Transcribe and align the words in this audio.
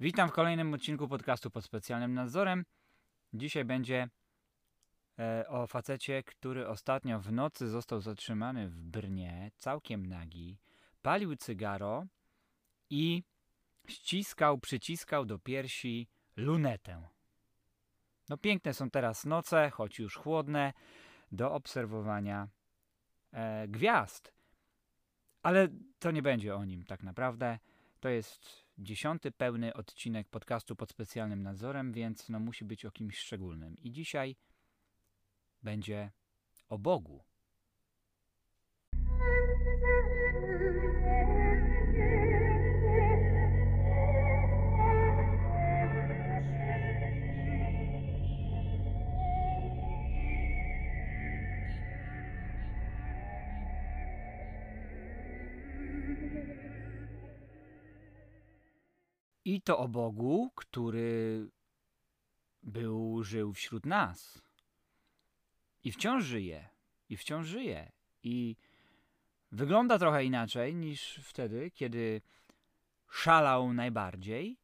Witam 0.00 0.28
w 0.28 0.32
kolejnym 0.32 0.74
odcinku 0.74 1.08
podcastu 1.08 1.50
pod 1.50 1.64
specjalnym 1.64 2.14
nadzorem. 2.14 2.64
Dzisiaj 3.34 3.64
będzie 3.64 4.08
e, 5.18 5.48
o 5.48 5.66
facecie, 5.66 6.22
który 6.22 6.68
ostatnio 6.68 7.20
w 7.20 7.32
nocy 7.32 7.68
został 7.68 8.00
zatrzymany 8.00 8.68
w 8.68 8.82
Brnie, 8.82 9.50
całkiem 9.56 10.06
nagi, 10.06 10.58
palił 11.02 11.36
cygaro 11.36 12.06
i 12.90 13.22
ściskał, 13.88 14.58
przyciskał 14.58 15.24
do 15.24 15.38
piersi 15.38 16.08
lunetę. 16.36 17.08
No 18.28 18.36
piękne 18.36 18.74
są 18.74 18.90
teraz 18.90 19.24
noce, 19.24 19.70
choć 19.70 19.98
już 19.98 20.16
chłodne, 20.16 20.72
do 21.32 21.52
obserwowania 21.52 22.48
e, 23.32 23.68
gwiazd. 23.68 24.32
Ale 25.42 25.68
to 25.98 26.10
nie 26.10 26.22
będzie 26.22 26.56
o 26.56 26.64
nim 26.64 26.84
tak 26.84 27.02
naprawdę. 27.02 27.58
To 28.00 28.08
jest 28.08 28.65
dziesiąty 28.78 29.32
pełny 29.32 29.74
odcinek 29.74 30.28
podcastu 30.28 30.76
pod 30.76 30.90
specjalnym 30.90 31.42
nadzorem, 31.42 31.92
więc 31.92 32.28
no 32.28 32.40
musi 32.40 32.64
być 32.64 32.84
o 32.84 32.90
kimś 32.90 33.18
szczególnym. 33.18 33.76
I 33.78 33.90
dzisiaj 33.92 34.36
będzie 35.62 36.10
o 36.68 36.78
Bogu. 36.78 37.24
To 59.66 59.78
o 59.78 59.88
Bogu, 59.88 60.50
który 60.54 61.48
był, 62.62 63.22
żył 63.22 63.52
wśród 63.52 63.86
nas. 63.86 64.42
I 65.84 65.92
wciąż 65.92 66.24
żyje. 66.24 66.68
I 67.08 67.16
wciąż 67.16 67.46
żyje. 67.46 67.92
I 68.22 68.56
wygląda 69.52 69.98
trochę 69.98 70.24
inaczej 70.24 70.74
niż 70.74 71.20
wtedy, 71.22 71.70
kiedy 71.70 72.22
szalał 73.10 73.72
najbardziej, 73.72 74.58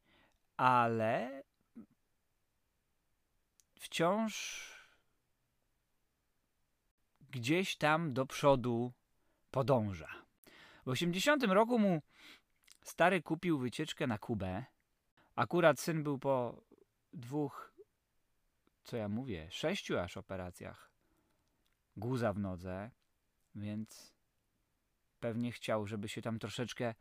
ale 0.57 1.43
wciąż 3.79 4.67
gdzieś 7.31 7.77
tam 7.77 8.13
do 8.13 8.25
przodu 8.25 8.93
podąża. 9.51 10.09
W 10.85 10.89
80 10.89 11.43
roku 11.43 11.79
mu 11.79 12.01
stary 12.83 13.21
kupił 13.21 13.59
wycieczkę 13.59 14.07
na 14.07 14.17
Kubę 14.17 14.72
Akurat 15.35 15.79
syn 15.79 16.03
był 16.03 16.19
po 16.19 16.61
dwóch, 17.13 17.73
co 18.83 18.97
ja 18.97 19.09
mówię, 19.09 19.47
sześciu 19.51 19.97
aż 19.99 20.17
operacjach 20.17 20.91
guza 21.97 22.33
w 22.33 22.39
nodze, 22.39 22.91
więc 23.55 24.13
pewnie 25.19 25.51
chciał, 25.51 25.87
żeby 25.87 26.09
się 26.09 26.21
tam 26.21 26.39
troszeczkę 26.39 26.93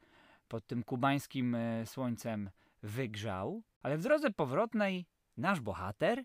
pod 0.48 0.66
tym 0.66 0.82
kubańskim 0.82 1.54
e, 1.54 1.86
słońcem 1.86 2.50
wygrzał. 2.82 3.62
Ale 3.82 3.98
w 3.98 4.02
drodze 4.02 4.30
powrotnej 4.30 5.06
nasz 5.36 5.60
bohater 5.60 6.24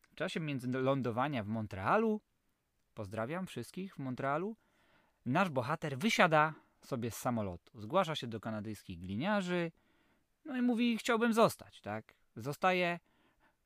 w 0.00 0.14
czasie 0.14 0.40
międzylądowania 0.40 1.44
w 1.44 1.46
Montrealu, 1.46 2.20
pozdrawiam 2.94 3.46
wszystkich 3.46 3.94
w 3.94 3.98
Montrealu, 3.98 4.56
nasz 5.26 5.48
bohater 5.48 5.98
wysiada 5.98 6.54
sobie 6.82 7.10
z 7.10 7.16
samolotu. 7.16 7.80
Zgłasza 7.80 8.14
się 8.14 8.26
do 8.26 8.40
kanadyjskich 8.40 8.98
gliniarzy, 8.98 9.72
no 10.44 10.56
i 10.56 10.62
mówi, 10.62 10.98
chciałbym 10.98 11.32
zostać, 11.32 11.80
tak? 11.80 12.14
Zostaje 12.36 13.00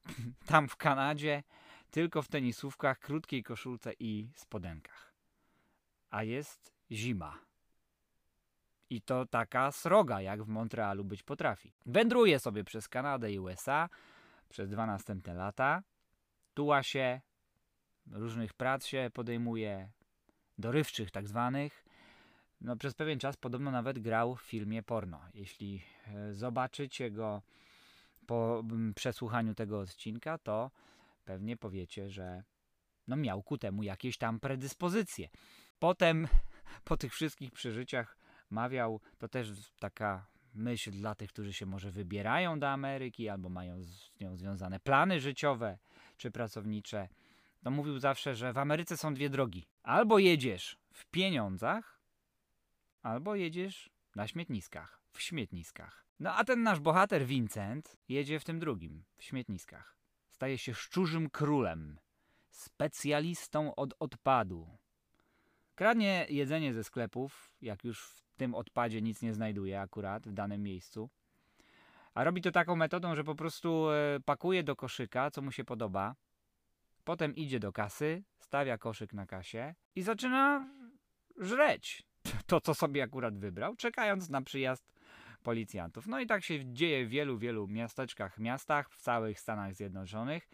tam 0.46 0.68
w 0.68 0.76
Kanadzie 0.76 1.42
tylko 1.90 2.22
w 2.22 2.28
tenisówkach, 2.28 2.98
krótkiej 2.98 3.42
koszulce 3.42 3.92
i 4.00 4.30
spodenkach. 4.34 5.12
A 6.10 6.22
jest 6.22 6.72
zima. 6.90 7.38
I 8.90 9.02
to 9.02 9.26
taka 9.26 9.72
sroga, 9.72 10.20
jak 10.20 10.42
w 10.42 10.48
Montrealu 10.48 11.04
być 11.04 11.22
potrafi. 11.22 11.72
Wędruje 11.86 12.38
sobie 12.38 12.64
przez 12.64 12.88
Kanadę 12.88 13.32
i 13.32 13.38
USA 13.38 13.88
przez 14.48 14.68
dwa 14.68 14.86
następne 14.86 15.34
lata. 15.34 15.82
Tuła 16.54 16.82
się, 16.82 17.20
różnych 18.10 18.54
prac 18.54 18.86
się 18.86 19.10
podejmuje, 19.14 19.90
dorywczych 20.58 21.10
tak 21.10 21.28
zwanych 21.28 21.84
no, 22.64 22.76
przez 22.76 22.94
pewien 22.94 23.18
czas 23.18 23.36
podobno 23.36 23.70
nawet 23.70 23.98
grał 23.98 24.36
w 24.36 24.42
filmie 24.42 24.82
porno. 24.82 25.20
Jeśli 25.34 25.82
e, 26.06 26.34
zobaczycie 26.34 27.10
go 27.10 27.42
po 28.26 28.64
przesłuchaniu 28.94 29.54
tego 29.54 29.80
odcinka, 29.80 30.38
to 30.38 30.70
pewnie 31.24 31.56
powiecie, 31.56 32.10
że 32.10 32.44
no, 33.08 33.16
miał 33.16 33.42
ku 33.42 33.58
temu 33.58 33.82
jakieś 33.82 34.18
tam 34.18 34.40
predyspozycje. 34.40 35.28
Potem, 35.78 36.28
po 36.84 36.96
tych 36.96 37.12
wszystkich 37.12 37.52
przeżyciach, 37.52 38.16
mawiał, 38.50 39.00
to 39.18 39.28
też 39.28 39.70
taka 39.78 40.26
myśl 40.54 40.90
dla 40.90 41.14
tych, 41.14 41.32
którzy 41.32 41.52
się 41.52 41.66
może 41.66 41.90
wybierają 41.90 42.58
do 42.58 42.68
Ameryki 42.68 43.28
albo 43.28 43.48
mają 43.48 43.82
z 43.82 44.10
nią 44.20 44.36
związane 44.36 44.80
plany 44.80 45.20
życiowe 45.20 45.78
czy 46.16 46.30
pracownicze. 46.30 47.08
No 47.62 47.70
mówił 47.70 47.98
zawsze, 47.98 48.34
że 48.34 48.52
w 48.52 48.58
Ameryce 48.58 48.96
są 48.96 49.14
dwie 49.14 49.30
drogi. 49.30 49.66
Albo 49.82 50.18
jedziesz 50.18 50.78
w 50.92 51.06
pieniądzach, 51.06 52.01
albo 53.02 53.34
jedziesz 53.34 53.90
na 54.16 54.26
śmietniskach, 54.26 55.00
w 55.10 55.22
śmietniskach. 55.22 56.06
No 56.20 56.34
a 56.34 56.44
ten 56.44 56.62
nasz 56.62 56.80
bohater 56.80 57.26
Vincent 57.26 57.96
jedzie 58.08 58.40
w 58.40 58.44
tym 58.44 58.58
drugim, 58.58 59.04
w 59.16 59.24
śmietniskach. 59.24 59.96
Staje 60.30 60.58
się 60.58 60.74
szczurzym 60.74 61.30
królem, 61.30 61.98
specjalistą 62.50 63.74
od 63.74 63.94
odpadu. 63.98 64.78
Kradnie 65.74 66.26
jedzenie 66.28 66.74
ze 66.74 66.84
sklepów, 66.84 67.52
jak 67.60 67.84
już 67.84 68.04
w 68.04 68.22
tym 68.36 68.54
odpadzie 68.54 69.02
nic 69.02 69.22
nie 69.22 69.34
znajduje 69.34 69.80
akurat 69.80 70.28
w 70.28 70.32
danym 70.32 70.62
miejscu. 70.62 71.10
A 72.14 72.24
robi 72.24 72.42
to 72.42 72.52
taką 72.52 72.76
metodą, 72.76 73.14
że 73.14 73.24
po 73.24 73.34
prostu 73.34 73.90
e, 73.90 74.20
pakuje 74.24 74.62
do 74.62 74.76
koszyka, 74.76 75.30
co 75.30 75.42
mu 75.42 75.52
się 75.52 75.64
podoba. 75.64 76.14
Potem 77.04 77.34
idzie 77.36 77.60
do 77.60 77.72
kasy, 77.72 78.24
stawia 78.38 78.78
koszyk 78.78 79.12
na 79.12 79.26
kasie 79.26 79.74
i 79.94 80.02
zaczyna 80.02 80.68
żreć 81.36 82.02
to, 82.46 82.60
co 82.60 82.74
sobie 82.74 83.02
akurat 83.02 83.38
wybrał, 83.38 83.76
czekając 83.76 84.28
na 84.28 84.42
przyjazd 84.42 84.92
policjantów. 85.42 86.06
No 86.06 86.20
i 86.20 86.26
tak 86.26 86.44
się 86.44 86.72
dzieje 86.72 87.06
w 87.06 87.08
wielu, 87.08 87.38
wielu 87.38 87.68
miasteczkach, 87.68 88.38
miastach 88.38 88.90
w 88.90 88.98
całych 88.98 89.40
Stanach 89.40 89.74
Zjednoczonych. 89.74 90.48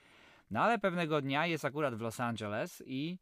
No 0.50 0.62
ale 0.62 0.78
pewnego 0.78 1.20
dnia 1.20 1.46
jest 1.46 1.64
akurat 1.64 1.94
w 1.94 2.00
Los 2.00 2.20
Angeles 2.20 2.82
i 2.86 3.18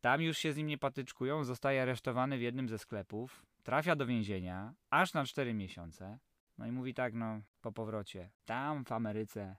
tam 0.00 0.22
już 0.22 0.38
się 0.38 0.52
z 0.52 0.56
nim 0.56 0.66
nie 0.66 0.78
patyczkują, 0.78 1.44
zostaje 1.44 1.82
aresztowany 1.82 2.38
w 2.38 2.40
jednym 2.40 2.68
ze 2.68 2.78
sklepów, 2.78 3.46
trafia 3.62 3.96
do 3.96 4.06
więzienia 4.06 4.74
aż 4.90 5.14
na 5.14 5.24
4 5.24 5.54
miesiące. 5.54 6.18
No 6.58 6.66
i 6.66 6.72
mówi 6.72 6.94
tak, 6.94 7.14
no 7.14 7.40
po 7.60 7.72
powrocie, 7.72 8.30
tam 8.44 8.84
w 8.84 8.92
Ameryce 8.92 9.56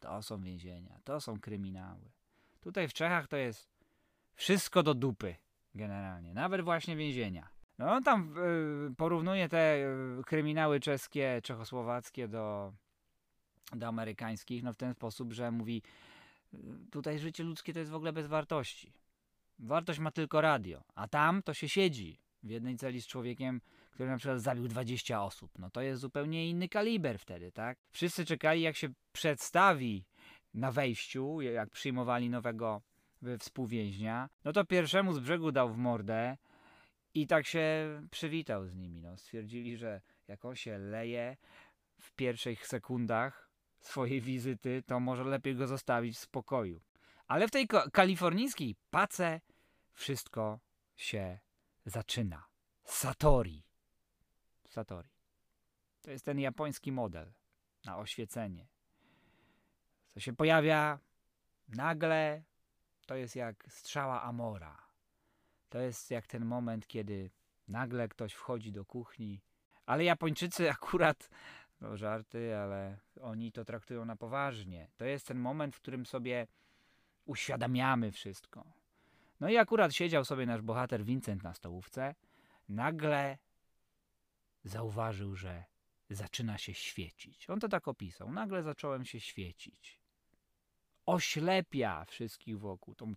to 0.00 0.22
są 0.22 0.42
więzienia, 0.42 0.98
to 1.04 1.20
są 1.20 1.40
kryminały. 1.40 2.10
Tutaj 2.60 2.88
w 2.88 2.92
Czechach 2.92 3.28
to 3.28 3.36
jest 3.36 3.68
wszystko 4.34 4.82
do 4.82 4.94
dupy 4.94 5.36
generalnie, 5.76 6.34
nawet 6.34 6.60
właśnie 6.60 6.96
więzienia. 6.96 7.48
No 7.78 7.92
on 7.92 8.02
tam 8.02 8.34
y, 8.90 8.94
porównuje 8.94 9.48
te 9.48 9.76
y, 10.18 10.22
kryminały 10.26 10.80
czeskie, 10.80 11.40
czechosłowackie 11.42 12.28
do, 12.28 12.72
do 13.72 13.86
amerykańskich, 13.86 14.62
no 14.62 14.72
w 14.72 14.76
ten 14.76 14.94
sposób, 14.94 15.32
że 15.32 15.50
mówi 15.50 15.82
y, 16.54 16.58
tutaj 16.90 17.18
życie 17.18 17.44
ludzkie 17.44 17.72
to 17.72 17.78
jest 17.78 17.90
w 17.90 17.94
ogóle 17.94 18.12
bez 18.12 18.26
wartości. 18.26 18.92
Wartość 19.58 19.98
ma 19.98 20.10
tylko 20.10 20.40
radio, 20.40 20.82
a 20.94 21.08
tam 21.08 21.42
to 21.42 21.54
się 21.54 21.68
siedzi 21.68 22.18
w 22.42 22.50
jednej 22.50 22.76
celi 22.76 23.02
z 23.02 23.06
człowiekiem, 23.06 23.60
który 23.90 24.10
na 24.10 24.16
przykład 24.16 24.40
zabił 24.40 24.68
20 24.68 25.22
osób. 25.22 25.58
No 25.58 25.70
to 25.70 25.80
jest 25.80 26.00
zupełnie 26.00 26.50
inny 26.50 26.68
kaliber 26.68 27.18
wtedy, 27.18 27.52
tak? 27.52 27.78
Wszyscy 27.90 28.24
czekali, 28.24 28.62
jak 28.62 28.76
się 28.76 28.88
przedstawi 29.12 30.04
na 30.54 30.72
wejściu, 30.72 31.40
jak 31.40 31.70
przyjmowali 31.70 32.30
nowego 32.30 32.82
współwięźnia, 33.38 34.28
no 34.44 34.52
to 34.52 34.64
pierwszemu 34.64 35.12
z 35.12 35.18
brzegu 35.18 35.52
dał 35.52 35.72
w 35.72 35.76
mordę 35.76 36.36
i 37.14 37.26
tak 37.26 37.46
się 37.46 37.62
przywitał 38.10 38.66
z 38.66 38.74
nimi. 38.74 39.00
No. 39.00 39.16
Stwierdzili, 39.16 39.76
że 39.76 40.00
jak 40.28 40.44
on 40.44 40.56
się 40.56 40.78
leje 40.78 41.36
w 42.00 42.12
pierwszych 42.12 42.66
sekundach 42.66 43.50
swojej 43.80 44.20
wizyty, 44.20 44.82
to 44.86 45.00
może 45.00 45.24
lepiej 45.24 45.56
go 45.56 45.66
zostawić 45.66 46.16
w 46.16 46.20
spokoju. 46.20 46.80
Ale 47.26 47.48
w 47.48 47.50
tej 47.50 47.68
kalifornijskiej 47.92 48.76
pace 48.90 49.40
wszystko 49.92 50.60
się 50.96 51.38
zaczyna. 51.86 52.46
Satori. 52.84 53.62
Satori. 54.68 55.10
To 56.02 56.10
jest 56.10 56.24
ten 56.24 56.38
japoński 56.38 56.92
model 56.92 57.32
na 57.84 57.98
oświecenie. 57.98 58.68
Co 60.14 60.20
się 60.20 60.32
pojawia 60.32 60.98
nagle 61.68 62.42
to 63.06 63.16
jest 63.16 63.36
jak 63.36 63.64
strzała 63.68 64.22
Amora. 64.22 64.86
To 65.68 65.80
jest 65.80 66.10
jak 66.10 66.26
ten 66.26 66.44
moment, 66.44 66.86
kiedy 66.86 67.30
nagle 67.68 68.08
ktoś 68.08 68.32
wchodzi 68.32 68.72
do 68.72 68.84
kuchni. 68.84 69.40
Ale 69.86 70.04
Japończycy 70.04 70.70
akurat 70.76 71.30
to 71.78 71.96
żarty, 71.96 72.56
ale 72.56 72.98
oni 73.20 73.52
to 73.52 73.64
traktują 73.64 74.04
na 74.04 74.16
poważnie. 74.16 74.88
To 74.96 75.04
jest 75.04 75.26
ten 75.26 75.38
moment, 75.38 75.76
w 75.76 75.80
którym 75.80 76.06
sobie 76.06 76.46
uświadamiamy 77.24 78.12
wszystko. 78.12 78.64
No 79.40 79.48
i 79.48 79.56
akurat 79.56 79.94
siedział 79.94 80.24
sobie 80.24 80.46
nasz 80.46 80.62
bohater 80.62 81.04
Vincent 81.04 81.42
na 81.42 81.54
stołówce. 81.54 82.14
Nagle 82.68 83.38
zauważył, 84.64 85.36
że 85.36 85.64
zaczyna 86.10 86.58
się 86.58 86.74
świecić. 86.74 87.50
On 87.50 87.60
to 87.60 87.68
tak 87.68 87.88
opisał. 87.88 88.32
Nagle 88.32 88.62
zacząłem 88.62 89.04
się 89.04 89.20
świecić. 89.20 90.00
Oślepia 91.06 92.04
wszystkich 92.04 92.58
wokół. 92.58 92.94
Tą 92.94 93.14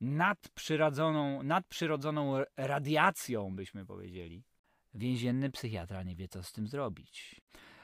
nadprzyrodzoną, 0.00 1.42
nadprzyrodzoną 1.42 2.44
radiacją, 2.56 3.56
byśmy 3.56 3.86
powiedzieli. 3.86 4.42
Więzienny 4.94 5.50
psychiatra 5.50 6.02
nie 6.02 6.16
wie, 6.16 6.28
co 6.28 6.42
z 6.42 6.52
tym 6.52 6.68
zrobić. 6.68 7.40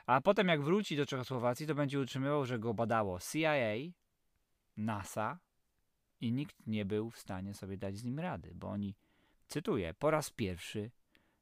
A 0.07 0.21
potem, 0.21 0.49
jak 0.49 0.63
wróci 0.63 0.97
do 0.97 1.07
Czechosłowacji, 1.07 1.67
to 1.67 1.75
będzie 1.75 2.01
utrzymywał, 2.01 2.47
że 2.47 2.59
go 2.59 2.75
badało 2.75 3.19
CIA, 3.21 3.93
NASA 4.77 5.39
i 6.21 6.33
nikt 6.33 6.67
nie 6.67 6.85
był 6.85 7.11
w 7.11 7.19
stanie 7.19 7.55
sobie 7.55 7.77
dać 7.77 7.97
z 7.97 8.05
nim 8.05 8.19
rady, 8.19 8.53
bo 8.55 8.69
oni, 8.69 8.95
cytuję, 9.47 9.95
po 9.95 10.11
raz 10.11 10.31
pierwszy 10.31 10.91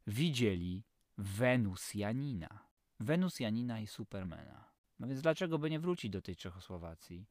widzieli 0.06 0.84
Wenusjanina. 1.18 2.64
Wenusjanina 3.00 3.80
i 3.80 3.86
Supermana. 3.86 4.70
No 4.98 5.06
więc 5.06 5.22
dlaczego 5.22 5.58
by 5.58 5.70
nie 5.70 5.80
wrócić 5.80 6.10
do 6.10 6.22
tej 6.22 6.36
Czechosłowacji, 6.36 7.26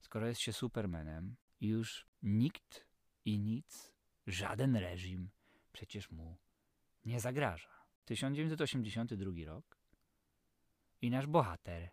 skoro 0.00 0.26
jest 0.26 0.40
się 0.40 0.52
Supermanem 0.52 1.36
już 1.60 2.06
nikt 2.22 2.86
i 3.24 3.38
nic, 3.38 3.92
żaden 4.26 4.76
reżim 4.76 5.30
przecież 5.72 6.10
mu 6.10 6.36
nie 7.04 7.20
zagraża. 7.20 7.68
1982 8.04 9.32
rok 9.46 9.78
i 11.02 11.10
nasz 11.10 11.26
bohater, 11.26 11.88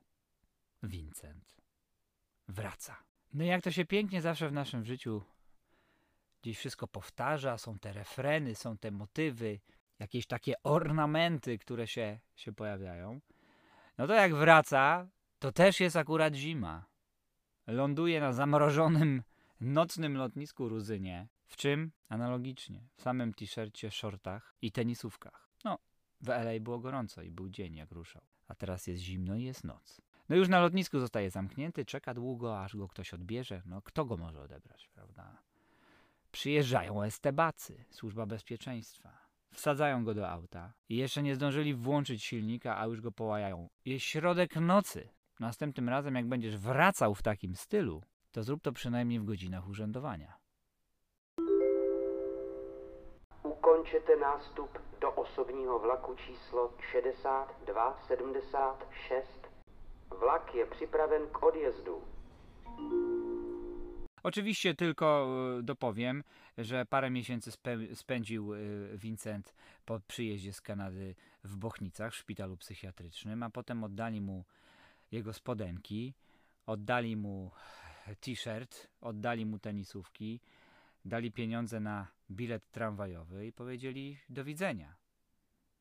Vincent, 0.83 1.55
wraca. 2.47 3.03
No 3.33 3.43
i 3.43 3.47
jak 3.47 3.63
to 3.63 3.71
się 3.71 3.85
pięknie 3.85 4.21
zawsze 4.21 4.49
w 4.49 4.53
naszym 4.53 4.85
życiu 4.85 5.23
gdzieś 6.41 6.57
wszystko 6.57 6.87
powtarza, 6.87 7.57
są 7.57 7.79
te 7.79 7.93
refreny, 7.93 8.55
są 8.55 8.77
te 8.77 8.91
motywy, 8.91 9.59
jakieś 9.99 10.27
takie 10.27 10.53
ornamenty, 10.63 11.57
które 11.57 11.87
się, 11.87 12.19
się 12.35 12.53
pojawiają. 12.53 13.21
No 13.97 14.07
to 14.07 14.13
jak 14.13 14.35
wraca, 14.35 15.07
to 15.39 15.51
też 15.51 15.79
jest 15.79 15.95
akurat 15.95 16.35
zima. 16.35 16.85
Ląduje 17.67 18.19
na 18.19 18.33
zamrożonym 18.33 19.23
nocnym 19.61 20.17
lotnisku 20.17 20.69
Ruzynie. 20.69 21.27
W 21.47 21.57
czym? 21.57 21.91
Analogicznie. 22.09 22.87
W 22.95 23.01
samym 23.01 23.33
t-shircie, 23.33 23.91
shortach 23.91 24.55
i 24.61 24.71
tenisówkach. 24.71 25.49
No, 25.63 25.77
w 26.21 26.29
LA 26.29 26.59
było 26.59 26.79
gorąco 26.79 27.21
i 27.21 27.31
był 27.31 27.49
dzień 27.49 27.75
jak 27.75 27.91
ruszał. 27.91 28.21
A 28.47 28.55
teraz 28.55 28.87
jest 28.87 29.01
zimno 29.01 29.35
i 29.35 29.43
jest 29.43 29.63
noc. 29.63 30.01
No 30.29 30.35
już 30.35 30.49
na 30.49 30.59
lotnisku 30.59 30.99
zostaje 30.99 31.31
zamknięty, 31.31 31.85
czeka 31.85 32.13
długo, 32.13 32.61
aż 32.61 32.75
go 32.75 32.87
ktoś 32.87 33.13
odbierze. 33.13 33.61
No 33.65 33.81
kto 33.81 34.05
go 34.05 34.17
może 34.17 34.41
odebrać, 34.41 34.87
prawda? 34.87 35.37
Przyjeżdżają 36.31 37.03
estebacy, 37.03 37.85
służba 37.89 38.25
bezpieczeństwa. 38.25 39.25
Wsadzają 39.51 40.03
go 40.03 40.13
do 40.13 40.29
auta 40.29 40.73
i 40.89 40.95
jeszcze 40.95 41.23
nie 41.23 41.35
zdążyli 41.35 41.73
włączyć 41.73 42.23
silnika, 42.23 42.79
a 42.79 42.85
już 42.85 43.01
go 43.01 43.11
połajają. 43.11 43.69
Jest 43.85 44.05
środek 44.05 44.55
nocy. 44.55 45.09
Następnym 45.39 45.89
razem, 45.89 46.15
jak 46.15 46.27
będziesz 46.27 46.57
wracał 46.57 47.15
w 47.15 47.21
takim 47.21 47.55
stylu, 47.55 48.01
to 48.31 48.43
zrób 48.43 48.61
to 48.61 48.71
przynajmniej 48.71 49.19
w 49.19 49.25
godzinach 49.25 49.67
urzędowania. 49.67 50.33
Ukončete 53.43 54.17
nástup 54.17 54.79
do 55.01 55.15
osobního 55.15 55.79
vlaku 55.79 56.15
číslo 56.15 56.73
6276. 56.91 59.27
Vlak 60.09 60.55
je 60.55 60.65
připraven 60.65 61.27
k 61.27 61.43
odjezdu. 61.43 62.01
Oczywiście 64.23 64.75
tylko 64.75 65.27
e, 65.59 65.63
dopowiem, 65.63 66.23
że 66.57 66.85
parę 66.85 67.09
miesięcy 67.09 67.51
spędził 67.93 68.53
e, 68.53 68.57
Vincent 68.97 69.55
po 69.85 69.99
przyjeździe 70.07 70.53
z 70.53 70.61
Kanady 70.61 71.15
w 71.43 71.57
Bochnicach, 71.57 72.13
w 72.13 72.15
szpitalu 72.15 72.57
psychiatrycznym, 72.57 73.43
a 73.43 73.49
potem 73.49 73.83
oddali 73.83 74.21
mu 74.21 74.45
jego 75.15 75.33
spodenki, 75.33 76.13
oddali 76.65 77.17
mu 77.17 77.51
t-shirt, 78.19 78.87
oddali 79.01 79.45
mu 79.45 79.59
tenisówki, 79.59 80.41
dali 81.05 81.31
pieniądze 81.31 81.79
na 81.79 82.07
bilet 82.31 82.71
tramwajowy 82.71 83.47
i 83.47 83.51
powiedzieli 83.51 84.17
do 84.29 84.43
widzenia. 84.43 84.95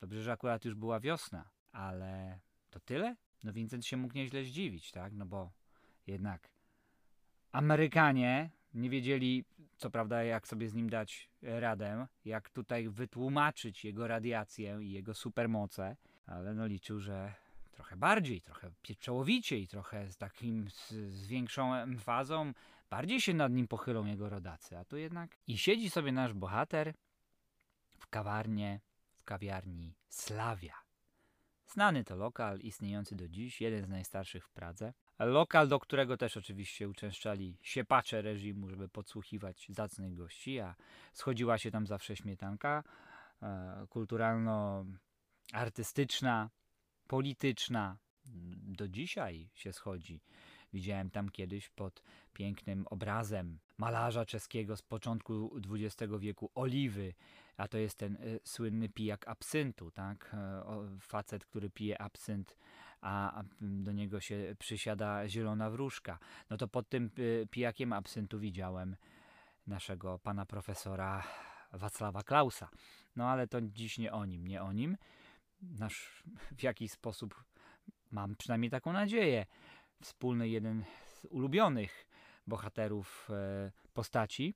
Dobrze, 0.01 0.23
że 0.23 0.33
akurat 0.33 0.65
już 0.65 0.75
była 0.75 1.01
wiosna, 1.01 1.51
ale 1.73 2.41
to 2.71 2.81
tyle? 2.81 3.17
No 3.45 3.53
Vincent 3.53 3.87
się 3.87 3.97
mógł 3.97 4.15
nieźle 4.15 4.45
zdziwić, 4.45 4.91
tak? 4.91 5.13
No 5.13 5.27
bo 5.27 5.53
jednak 6.07 6.51
Amerykanie 7.53 8.51
nie 8.75 8.91
wiedzieli, 8.91 9.45
co 9.77 9.91
prawda, 9.91 10.23
jak 10.23 10.49
sobie 10.49 10.69
z 10.69 10.75
nim 10.75 10.91
dać 10.91 11.31
radę, 11.43 12.07
jak 12.25 12.51
tutaj 12.51 12.89
wytłumaczyć 12.89 13.85
jego 13.85 14.09
radiację 14.09 14.79
i 14.83 14.93
jego 14.93 15.15
supermoce, 15.15 15.97
ale 16.27 16.55
no 16.55 16.67
liczył, 16.67 17.01
że 17.01 17.35
trochę 17.75 17.97
bardziej, 17.97 18.41
trochę 18.41 18.71
pieczołowiciej, 18.83 19.69
trochę 19.69 20.13
z 20.13 20.17
takim, 20.17 20.71
z, 20.71 20.91
z 20.91 21.27
większą 21.27 21.75
emfazą, 21.75 22.53
bardziej 22.91 23.21
się 23.21 23.35
nad 23.35 23.53
nim 23.53 23.69
pochylą 23.69 24.07
jego 24.07 24.29
rodacy, 24.29 24.79
a 24.79 24.85
tu 24.85 24.97
jednak 24.97 25.37
i 25.47 25.59
siedzi 25.59 25.91
sobie 25.91 26.13
nasz 26.13 26.33
bohater 26.33 26.95
w 27.99 28.07
kawarnie, 28.07 28.81
w 29.15 29.25
kawiarni 29.25 29.95
Slavia. 30.09 30.75
Znany 31.67 32.05
to 32.05 32.17
lokal, 32.17 32.61
istniejący 32.61 33.17
do 33.17 33.29
dziś, 33.29 33.61
jeden 33.61 33.85
z 33.85 33.89
najstarszych 33.89 34.47
w 34.47 34.51
Pradze. 34.51 34.93
Lokal, 35.19 35.69
do 35.69 35.81
którego 35.81 36.17
też 36.17 36.37
oczywiście 36.37 36.89
uczęszczali 36.89 37.59
siepacze 37.63 38.23
reżimu, 38.23 38.69
żeby 38.69 38.89
podsłuchiwać 38.89 39.67
zacnych 39.69 40.15
gości, 40.15 40.61
a 40.61 40.75
schodziła 41.13 41.59
się 41.59 41.71
tam 41.71 41.87
zawsze 41.87 42.17
śmietanka 42.17 42.85
e, 43.43 43.87
kulturalno-artystyczna, 43.91 46.49
polityczna. 47.15 47.97
Do 48.79 48.89
dzisiaj 48.89 49.51
się 49.55 49.73
schodzi. 49.73 50.21
Widziałem 50.73 51.11
tam 51.11 51.29
kiedyś 51.29 51.69
pod 51.69 52.03
pięknym 52.33 52.87
obrazem 52.87 53.59
malarza 53.79 54.25
czeskiego 54.25 54.77
z 54.77 54.83
początku 54.83 55.61
XX 55.71 56.13
wieku 56.19 56.51
Oliwy, 56.55 57.15
a 57.57 57.69
to 57.69 57.79
jest 57.79 57.99
ten 57.99 58.17
y, 58.17 58.41
słynny 58.45 58.89
pijak 58.89 59.29
absyntu, 59.29 59.91
tak? 59.91 60.31
E, 60.35 60.65
o, 60.65 60.85
facet, 61.01 61.47
który 61.47 61.71
pije 61.71 62.03
absynt, 62.03 62.57
a, 63.01 63.41
a 63.41 63.45
do 63.61 63.93
niego 63.93 64.21
się 64.21 64.57
przysiada 64.59 65.29
zielona 65.29 65.71
wróżka. 65.71 66.19
No 66.51 66.57
to 66.57 66.69
pod 66.69 66.89
tym 66.89 67.11
y, 67.19 67.47
pijakiem 67.51 67.93
absyntu 67.93 68.39
widziałem 68.39 68.97
naszego 69.67 70.19
pana 70.19 70.47
profesora 70.47 71.23
Wacława 71.73 72.23
Klausa. 72.23 72.69
No 73.17 73.29
ale 73.29 73.47
to 73.47 73.61
dziś 73.61 73.99
nie 73.99 74.13
o 74.13 74.25
nim, 74.25 74.47
nie 74.47 74.63
o 74.63 74.73
nim. 74.73 74.97
Nasz 75.71 76.25
w 76.57 76.63
jakiś 76.63 76.93
sposób, 76.93 77.45
mam 78.11 78.37
przynajmniej 78.37 78.71
taką 78.71 78.93
nadzieję, 78.93 79.47
wspólny 80.03 80.49
jeden 80.49 80.85
z 81.07 81.25
ulubionych 81.25 82.07
bohaterów 82.47 83.29
e, 83.31 83.73
postaci. 83.93 84.55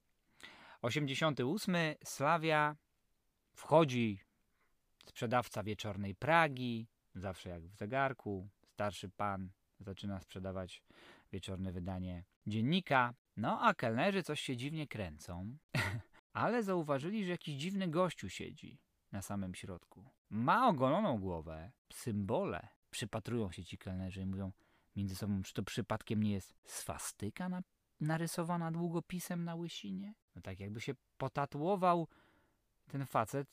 88. 0.83 1.77
Sławia 2.05 2.77
wchodzi 3.55 4.21
sprzedawca 5.05 5.63
wieczornej 5.63 6.15
Pragi, 6.15 6.89
zawsze 7.15 7.49
jak 7.49 7.63
w 7.67 7.77
zegarku. 7.77 8.49
Starszy 8.67 9.09
pan 9.09 9.51
zaczyna 9.81 10.21
sprzedawać 10.21 10.83
wieczorne 11.33 11.73
wydanie 11.73 12.25
dziennika. 12.47 13.15
No 13.37 13.61
a 13.61 13.75
kelnerzy 13.75 14.23
coś 14.23 14.41
się 14.41 14.57
dziwnie 14.57 14.87
kręcą, 14.89 15.57
ale 16.33 16.63
zauważyli, 16.63 17.25
że 17.25 17.31
jakiś 17.31 17.55
dziwny 17.55 17.89
gościu 17.89 18.29
siedzi 18.29 18.79
na 19.13 19.23
samym 19.23 19.55
środku. 19.55 20.11
Ma 20.31 20.69
ogoloną 20.69 21.19
głowę, 21.19 21.71
symbole. 21.93 22.69
Przypatrują 22.91 23.53
się 23.53 23.65
ci 23.65 23.79
kelnerzy 23.79 24.23
i 24.23 24.27
mówią 24.27 24.53
między 24.97 25.17
sobą, 25.17 25.43
czy 25.43 25.55
to 25.55 25.63
przypadkiem 25.63 26.23
nie 26.23 26.33
jest 26.33 26.55
swastyka 26.65 27.49
na, 27.49 27.63
narysowana 28.01 28.71
długopisem 28.71 29.45
na 29.45 29.55
łysinie? 29.55 30.15
No 30.37 30.43
tak 30.43 30.61
jakby 30.61 30.81
się 30.81 30.95
potatuował 31.19 32.09
ten 32.87 33.07
facet 33.07 33.49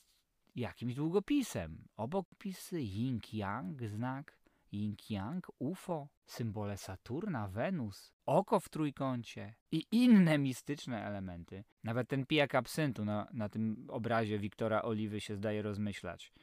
jakimś 0.55 0.95
długopisem. 0.95 1.87
Obok 1.97 2.27
pisy 2.37 2.79
Yin-Yang, 2.79 3.87
znak 3.87 4.37
Yin-Yang, 4.73 5.41
UFO, 5.59 6.07
symbole 6.25 6.77
Saturna, 6.77 7.47
Wenus, 7.47 8.13
oko 8.25 8.59
w 8.59 8.69
trójkącie 8.69 9.55
i 9.71 9.85
inne 9.91 10.37
mistyczne 10.37 11.05
elementy. 11.05 11.63
Nawet 11.83 12.09
ten 12.09 12.25
pijak 12.25 12.55
absyntu 12.55 13.05
na, 13.05 13.27
na 13.33 13.49
tym 13.49 13.87
obrazie 13.89 14.39
Wiktora 14.39 14.81
Oliwy 14.81 15.21
się 15.21 15.35
zdaje 15.35 15.61
rozmyślać. 15.61 16.33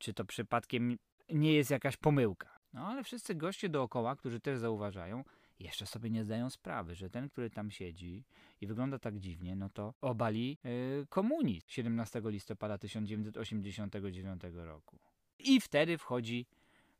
Czy 0.00 0.14
to 0.14 0.24
przypadkiem 0.24 0.98
nie 1.28 1.52
jest 1.52 1.70
jakaś 1.70 1.96
pomyłka? 1.96 2.58
No 2.72 2.86
ale 2.86 3.04
wszyscy 3.04 3.34
goście 3.34 3.68
dookoła, 3.68 4.16
którzy 4.16 4.40
też 4.40 4.58
zauważają, 4.58 5.24
jeszcze 5.58 5.86
sobie 5.86 6.10
nie 6.10 6.24
zdają 6.24 6.50
sprawy, 6.50 6.94
że 6.94 7.10
ten, 7.10 7.28
który 7.28 7.50
tam 7.50 7.70
siedzi 7.70 8.24
i 8.60 8.66
wygląda 8.66 8.98
tak 8.98 9.18
dziwnie, 9.18 9.56
no 9.56 9.68
to 9.68 9.94
obali 10.00 10.58
yy, 10.64 11.06
komunizm 11.08 11.66
17 11.68 12.22
listopada 12.24 12.78
1989 12.78 14.42
roku. 14.54 14.98
I 15.38 15.60
wtedy 15.60 15.98
wchodzi 15.98 16.46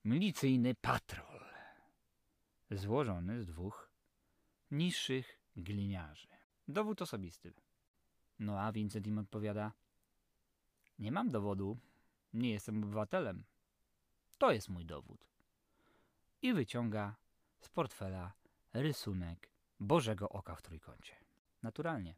milicyjny 0.05 0.75
patrol 0.75 1.41
złożony 2.71 3.43
z 3.43 3.47
dwóch 3.47 3.91
niższych 4.71 5.39
gliniarzy. 5.57 6.29
Dowód 6.69 7.03
osobisty. 7.03 7.53
No 8.39 8.61
a 8.61 8.73
Vincent 8.73 9.07
im 9.07 9.19
odpowiada: 9.19 9.73
Nie 10.99 11.13
mam 11.13 11.29
dowodu, 11.29 11.79
nie 12.33 12.51
jestem 12.51 12.85
obywatelem. 12.85 13.45
To 14.39 14.53
jest 14.53 14.69
mój 14.69 14.85
dowód. 14.85 15.27
I 16.43 16.53
wyciąga 16.53 17.17
z 17.61 17.69
portfela 17.69 18.33
rysunek 18.73 19.51
Bożego 19.81 20.29
Oka 20.29 20.55
w 20.55 20.63
trójkącie. 20.63 21.15
Naturalnie. 21.63 22.15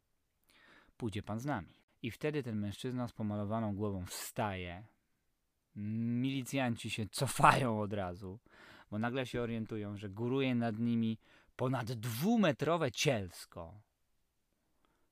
Pójdzie 0.97 1.23
pan 1.23 1.39
z 1.39 1.45
nami. 1.45 1.73
I 2.01 2.11
wtedy 2.11 2.43
ten 2.43 2.59
mężczyzna 2.59 3.07
z 3.07 3.13
pomalowaną 3.13 3.75
głową 3.75 4.05
wstaje. 4.05 4.85
Milicjanci 5.75 6.89
się 6.89 7.07
cofają 7.07 7.81
od 7.81 7.93
razu, 7.93 8.39
bo 8.91 8.99
nagle 8.99 9.25
się 9.25 9.41
orientują, 9.41 9.97
że 9.97 10.09
góruje 10.09 10.55
nad 10.55 10.79
nimi 10.79 11.17
ponad 11.55 11.91
dwumetrowe 11.91 12.91
cielsko. 12.91 13.81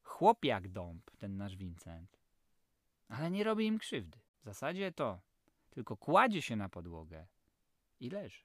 Chłop 0.04 0.46
jak 0.46 0.68
dąb, 0.70 1.12
ten 1.18 1.38
nasz 1.38 1.56
Vincent. 1.56 2.18
Ale 3.08 3.32
nie 3.32 3.44
robi 3.44 3.66
im 3.66 3.80
krzywdy. 3.80 4.20
W 4.42 4.44
zasadzie 4.44 4.92
to 4.92 5.22
tylko 5.70 5.98
kładzie 5.98 6.42
się 6.42 6.56
na 6.56 6.70
podłogę 6.70 7.28
i 8.00 8.10
leży. 8.10 8.44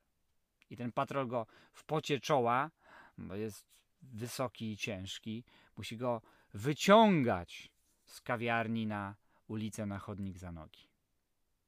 I 0.70 0.76
ten 0.76 0.92
patrol 0.92 1.28
go 1.28 1.46
w 1.72 1.84
pocie 1.84 2.20
czoła, 2.20 2.70
bo 3.18 3.34
jest 3.34 3.66
wysoki 4.02 4.72
i 4.72 4.76
ciężki, 4.76 5.44
musi 5.76 5.96
go 5.96 6.22
wyciągać 6.54 7.72
z 8.04 8.20
kawiarni 8.20 8.86
na 8.86 9.16
ulicę, 9.46 9.86
na 9.86 9.98
chodnik 9.98 10.38
za 10.38 10.52
nogi. 10.52 10.88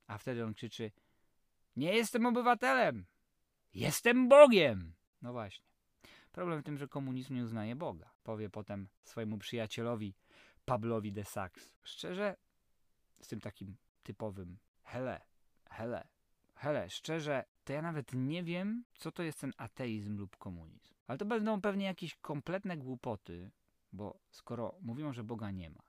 A 0.06 0.18
wtedy 0.18 0.44
on 0.44 0.54
krzyczy: 0.54 0.92
Nie 1.76 1.94
jestem 1.94 2.26
obywatelem! 2.26 3.06
Jestem 3.74 4.28
Bogiem! 4.28 4.94
No 5.22 5.32
właśnie. 5.32 5.66
Problem 6.32 6.60
w 6.60 6.64
tym, 6.64 6.78
że 6.78 6.88
komunizm 6.88 7.34
nie 7.34 7.42
uznaje 7.42 7.76
Boga. 7.76 8.10
Powie 8.22 8.50
potem 8.50 8.88
swojemu 9.02 9.38
przyjacielowi 9.38 10.14
Pablowi 10.64 11.12
de 11.12 11.24
Saks. 11.24 11.72
Szczerze, 11.82 12.36
z 13.20 13.28
tym 13.28 13.40
takim 13.40 13.76
typowym 14.08 14.58
hele, 14.82 15.20
hele, 15.70 16.08
hele, 16.54 16.90
szczerze, 16.90 17.44
to 17.64 17.72
ja 17.72 17.82
nawet 17.82 18.12
nie 18.14 18.42
wiem, 18.42 18.84
co 18.94 19.12
to 19.12 19.22
jest 19.22 19.40
ten 19.40 19.52
ateizm 19.56 20.16
lub 20.16 20.36
komunizm. 20.36 20.94
Ale 21.06 21.18
to 21.18 21.24
będą 21.24 21.60
pewnie 21.60 21.84
jakieś 21.84 22.14
kompletne 22.14 22.76
głupoty, 22.76 23.50
bo 23.92 24.20
skoro 24.30 24.78
mówią, 24.80 25.12
że 25.12 25.24
Boga 25.24 25.50
nie 25.50 25.70
ma, 25.70 25.82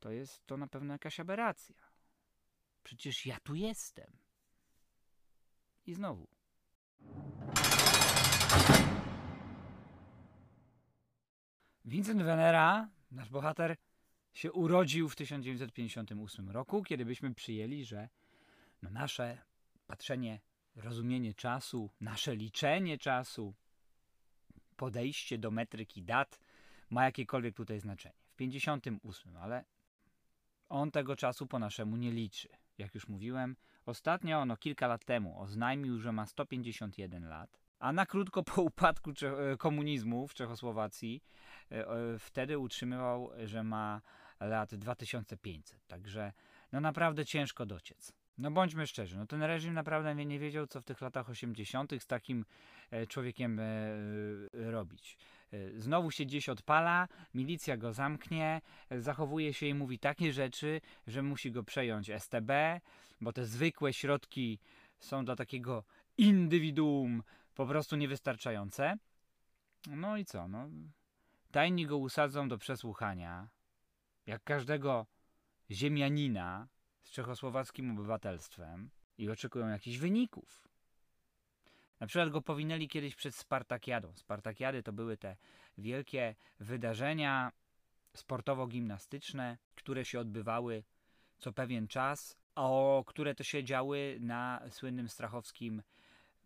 to 0.00 0.10
jest 0.10 0.46
to 0.46 0.56
na 0.56 0.66
pewno 0.66 0.94
jakaś 0.94 1.20
aberracja. 1.20 1.76
Przecież 2.82 3.26
ja 3.26 3.40
tu 3.40 3.54
jestem. 3.54 4.16
I 5.86 5.94
znowu. 5.94 6.28
Vincent 11.84 12.22
Venera, 12.22 12.88
nasz 13.10 13.30
bohater, 13.30 13.76
się 14.34 14.52
urodził 14.52 15.08
w 15.08 15.16
1958 15.16 16.50
roku, 16.50 16.82
kiedy 16.82 17.04
byśmy 17.04 17.34
przyjęli, 17.34 17.84
że 17.84 18.08
na 18.82 18.90
nasze 18.90 19.38
patrzenie, 19.86 20.40
rozumienie 20.76 21.34
czasu, 21.34 21.90
nasze 22.00 22.36
liczenie 22.36 22.98
czasu, 22.98 23.54
podejście 24.76 25.38
do 25.38 25.50
metryki 25.50 26.02
dat 26.02 26.40
ma 26.90 27.04
jakiekolwiek 27.04 27.56
tutaj 27.56 27.80
znaczenie. 27.80 28.14
W 28.26 28.36
58, 28.36 29.36
ale 29.36 29.64
on 30.68 30.90
tego 30.90 31.16
czasu 31.16 31.46
po 31.46 31.58
naszemu 31.58 31.96
nie 31.96 32.12
liczy. 32.12 32.48
Jak 32.78 32.94
już 32.94 33.08
mówiłem, 33.08 33.56
ostatnio, 33.86 34.44
no 34.44 34.56
kilka 34.56 34.86
lat 34.86 35.04
temu, 35.04 35.40
oznajmił, 35.40 35.98
że 35.98 36.12
ma 36.12 36.26
151 36.26 37.28
lat, 37.28 37.60
a 37.78 37.92
na 37.92 38.06
krótko 38.06 38.42
po 38.42 38.62
upadku 38.62 39.12
komunizmu 39.58 40.28
w 40.28 40.34
Czechosłowacji 40.34 41.22
e, 41.70 41.84
wtedy 42.18 42.58
utrzymywał, 42.58 43.30
że 43.44 43.62
ma 43.64 44.00
lat 44.44 44.74
2500. 44.74 45.86
Także 45.86 46.32
no 46.72 46.80
naprawdę 46.80 47.24
ciężko 47.24 47.66
dociec. 47.66 48.12
No 48.38 48.50
bądźmy 48.50 48.86
szczerzy, 48.86 49.16
no 49.16 49.26
ten 49.26 49.42
reżim 49.42 49.74
naprawdę 49.74 50.14
nie, 50.14 50.38
wiedział, 50.38 50.66
co 50.66 50.80
w 50.80 50.84
tych 50.84 51.00
latach 51.00 51.30
80. 51.30 51.92
z 51.98 52.06
takim 52.06 52.44
e, 52.90 53.06
człowiekiem 53.06 53.60
e, 53.60 53.62
e, 53.62 54.70
robić. 54.70 55.18
Znowu 55.76 56.10
się 56.10 56.24
gdzieś 56.24 56.48
odpala, 56.48 57.08
milicja 57.34 57.76
go 57.76 57.92
zamknie, 57.92 58.60
zachowuje 58.90 59.54
się 59.54 59.66
i 59.66 59.74
mówi 59.74 59.98
takie 59.98 60.32
rzeczy, 60.32 60.80
że 61.06 61.22
musi 61.22 61.52
go 61.52 61.62
przejąć 61.62 62.10
STB, 62.10 62.80
bo 63.20 63.32
te 63.32 63.46
zwykłe 63.46 63.92
środki 63.92 64.58
są 64.98 65.24
dla 65.24 65.36
takiego 65.36 65.84
indywiduum 66.18 67.22
po 67.54 67.66
prostu 67.66 67.96
niewystarczające. 67.96 68.96
No 69.86 70.16
i 70.16 70.24
co? 70.24 70.48
No, 70.48 70.68
tajni 71.50 71.86
go 71.86 71.96
usadzą 71.96 72.48
do 72.48 72.58
przesłuchania, 72.58 73.48
jak 74.26 74.44
każdego 74.44 75.06
ziemianina 75.70 76.68
z 77.02 77.10
czechosłowackim 77.10 77.90
obywatelstwem 77.90 78.90
i 79.18 79.30
oczekują 79.30 79.68
jakichś 79.68 79.98
wyników. 79.98 80.68
Na 82.00 82.06
przykład 82.06 82.30
go 82.30 82.42
powinęli 82.42 82.88
kiedyś 82.88 83.14
przed 83.14 83.34
Spartakiadą. 83.34 84.14
Spartakiady 84.14 84.82
to 84.82 84.92
były 84.92 85.16
te 85.16 85.36
wielkie 85.78 86.34
wydarzenia 86.60 87.52
sportowo-gimnastyczne, 88.14 89.56
które 89.74 90.04
się 90.04 90.20
odbywały 90.20 90.84
co 91.38 91.52
pewien 91.52 91.88
czas, 91.88 92.36
o 92.54 93.04
które 93.06 93.34
to 93.34 93.44
się 93.44 93.64
działy 93.64 94.18
na 94.20 94.62
słynnym 94.70 95.08
strachowskim, 95.08 95.82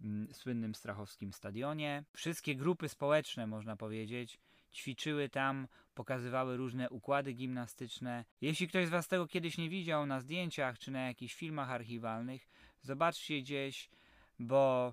mm, 0.00 0.34
słynnym 0.34 0.74
strachowskim 0.74 1.32
stadionie. 1.32 2.04
Wszystkie 2.12 2.56
grupy 2.56 2.88
społeczne, 2.88 3.46
można 3.46 3.76
powiedzieć, 3.76 4.38
ćwiczyły 4.72 5.28
tam, 5.28 5.68
pokazywały 5.94 6.56
różne 6.56 6.90
układy 6.90 7.32
gimnastyczne. 7.32 8.24
Jeśli 8.40 8.68
ktoś 8.68 8.86
z 8.86 8.90
Was 8.90 9.08
tego 9.08 9.26
kiedyś 9.26 9.58
nie 9.58 9.70
widział 9.70 10.06
na 10.06 10.20
zdjęciach 10.20 10.78
czy 10.78 10.90
na 10.90 11.06
jakichś 11.06 11.34
filmach 11.34 11.70
archiwalnych, 11.70 12.48
zobaczcie 12.82 13.40
gdzieś, 13.40 13.90
bo 14.38 14.92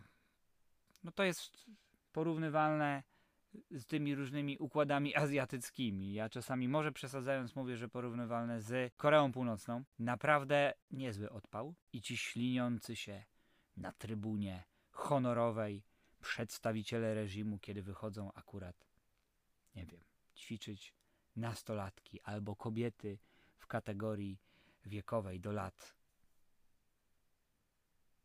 no 1.04 1.12
to 1.12 1.24
jest 1.24 1.66
porównywalne 2.14 3.04
z 3.72 3.86
tymi 3.86 4.16
różnymi 4.16 4.58
układami 4.58 5.16
azjatyckimi. 5.16 6.14
Ja 6.14 6.30
czasami 6.30 6.68
może 6.68 6.92
przesadzając 6.92 7.56
mówię, 7.56 7.78
że 7.78 7.90
porównywalne 7.90 8.62
z 8.62 8.94
Koreą 8.98 9.32
Północną. 9.32 9.84
Naprawdę 10.00 10.74
niezły 10.92 11.30
odpał 11.30 11.76
i 11.94 12.02
ci 12.02 12.18
śliniący 12.18 12.96
się 12.96 13.24
na 13.78 13.92
trybunie 13.92 14.64
honorowej 14.92 15.84
przedstawiciele 16.22 17.14
reżimu, 17.14 17.60
kiedy 17.60 17.84
wychodzą 17.84 18.32
akurat, 18.34 18.86
nie 19.76 19.86
wiem, 19.86 20.04
ćwiczyć 20.36 20.94
nastolatki 21.36 22.22
albo 22.22 22.56
kobiety 22.56 23.18
w 23.58 23.68
kategorii 23.68 24.40
wiekowej 24.86 25.40
do 25.40 25.52
lat. 25.52 25.96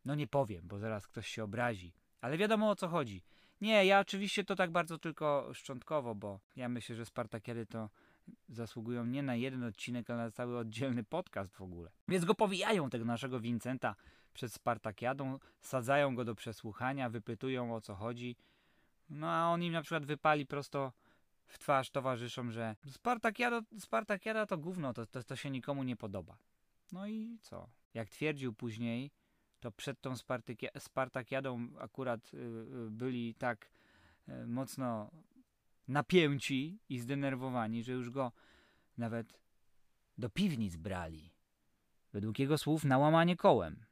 No 0.05 0.15
nie 0.15 0.27
powiem, 0.27 0.69
bo 0.69 0.79
zaraz 0.79 1.07
ktoś 1.07 1.29
się 1.29 1.45
obrazi, 1.45 1.93
ale 2.21 2.39
wiadomo 2.39 2.71
o 2.71 2.77
co 2.77 2.89
chodzi. 2.89 3.23
Nie, 3.61 3.85
ja 3.85 4.01
oczywiście 4.01 4.45
to 4.45 4.57
tak 4.57 4.71
bardzo 4.71 4.99
tylko 4.99 5.51
szczątkowo, 5.55 6.15
bo 6.15 6.41
ja 6.57 6.69
myślę, 6.69 6.97
że 6.97 7.05
Spartakiady 7.05 7.67
to 7.67 7.91
zasługują 8.49 9.05
nie 9.05 9.23
na 9.23 9.37
jeden 9.37 9.65
odcinek, 9.65 10.11
ale 10.11 10.23
na 10.23 10.31
cały 10.31 10.59
oddzielny 10.59 11.05
podcast 11.05 11.55
w 11.55 11.63
ogóle. 11.63 11.91
Więc 12.09 12.25
go 12.25 12.35
powijają, 12.35 12.91
tego 12.91 13.05
naszego 13.05 13.41
Vincenta, 13.41 13.95
przed 14.35 14.53
Spartakiadą, 14.53 15.39
sadzają 15.61 16.15
go 16.15 16.25
do 16.25 16.35
przesłuchania, 16.35 17.11
wypytują 17.11 17.75
o 17.75 17.81
co 17.81 17.95
chodzi. 17.95 18.37
No 19.11 19.31
a 19.31 19.47
on 19.47 19.63
im 19.63 19.73
na 19.73 19.83
przykład 19.83 20.07
wypali 20.07 20.47
prosto 20.47 20.93
w 21.49 21.59
twarz 21.59 21.91
towarzyszom, 21.91 22.53
że 22.53 22.77
Spartakiada, 22.91 23.61
Spartakiada 23.79 24.47
to 24.47 24.59
gówno, 24.59 24.95
to, 24.95 25.07
to, 25.07 25.23
to 25.23 25.37
się 25.37 25.51
nikomu 25.51 25.83
nie 25.83 25.97
podoba. 25.97 26.39
No 26.93 27.07
i 27.07 27.39
co? 27.43 27.69
Jak 27.95 28.09
twierdził 28.09 28.53
później, 28.53 29.11
to 29.61 29.73
przed 29.73 30.01
tą 30.01 30.15
Spartakiadą 30.79 31.69
akurat 31.79 32.35
y, 32.35 32.37
y, 32.37 32.91
byli 32.91 33.35
tak 33.35 33.71
y, 34.29 34.47
mocno 34.47 35.11
napięci 35.89 36.81
i 36.89 36.99
zdenerwowani, 36.99 37.83
że 37.83 37.93
już 37.93 38.11
go 38.11 38.33
nawet 38.99 39.41
do 40.19 40.31
piwnic 40.31 40.77
brali. 40.77 41.31
Według 42.13 42.39
jego 42.39 42.59
słów 42.59 42.85
na 42.85 42.99
łamanie 42.99 43.37
kołem. 43.37 43.85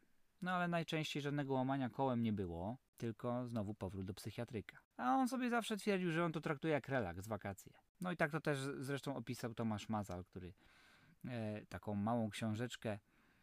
No 0.42 0.50
ale 0.50 0.68
najczęściej 0.68 1.22
żadnego 1.22 1.54
łamania 1.54 1.90
kołem 1.90 2.22
nie 2.22 2.32
było, 2.32 2.78
tylko 2.96 3.46
znowu 3.46 3.74
powrót 3.74 4.06
do 4.06 4.14
psychiatryka. 4.14 4.85
A 4.96 5.14
on 5.14 5.28
sobie 5.28 5.50
zawsze 5.50 5.76
twierdził, 5.76 6.10
że 6.10 6.24
on 6.24 6.32
to 6.32 6.40
traktuje 6.40 6.74
jak 6.74 6.88
relaks, 6.88 7.28
wakacje. 7.28 7.72
No 8.00 8.12
i 8.12 8.16
tak 8.16 8.30
to 8.30 8.40
też 8.40 8.58
zresztą 8.78 9.16
opisał 9.16 9.54
Tomasz 9.54 9.88
Mazal, 9.88 10.24
który 10.24 10.52
e, 11.24 11.66
taką 11.66 11.94
małą 11.94 12.30
książeczkę 12.30 12.98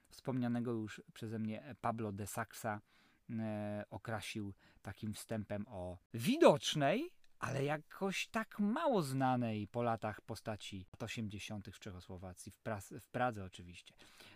wspomnianego 0.10 0.72
już 0.72 1.02
przeze 1.14 1.40
mnie 1.40 1.76
Pablo 1.82 2.12
de 2.12 2.28
Saxa 2.28 2.82
e, 3.30 3.86
okrasił 3.90 4.54
takim 4.82 5.14
wstępem 5.14 5.66
o 5.68 5.98
widocznej, 6.14 7.12
ale 7.40 7.64
jakoś 7.64 8.28
tak 8.28 8.60
mało 8.60 9.02
znanej 9.02 9.68
po 9.68 9.84
latach 9.84 10.22
postaci 10.22 10.86
lat 10.94 11.04
80. 11.04 11.68
w 11.68 11.80
Czechosłowacji, 11.80 12.52
w, 12.52 12.60
w 13.02 13.08
Pradze 13.08 13.44
oczywiście. 13.46 13.94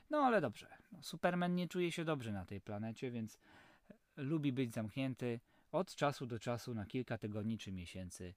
No 0.09 0.17
ale 0.17 0.41
dobrze, 0.41 0.67
no, 0.91 1.03
Superman 1.03 1.55
nie 1.55 1.67
czuje 1.67 1.91
się 1.91 2.05
dobrze 2.05 2.31
na 2.31 2.45
tej 2.45 2.61
planecie, 2.61 3.11
więc 3.11 3.39
lubi 4.17 4.51
być 4.53 4.73
zamknięty 4.73 5.39
od 5.77 5.95
czasu 5.95 6.25
do 6.25 6.39
czasu 6.39 6.73
na 6.73 6.85
kilka 6.85 7.17
tygodni 7.17 7.57
czy 7.57 7.71
miesięcy 7.71 8.33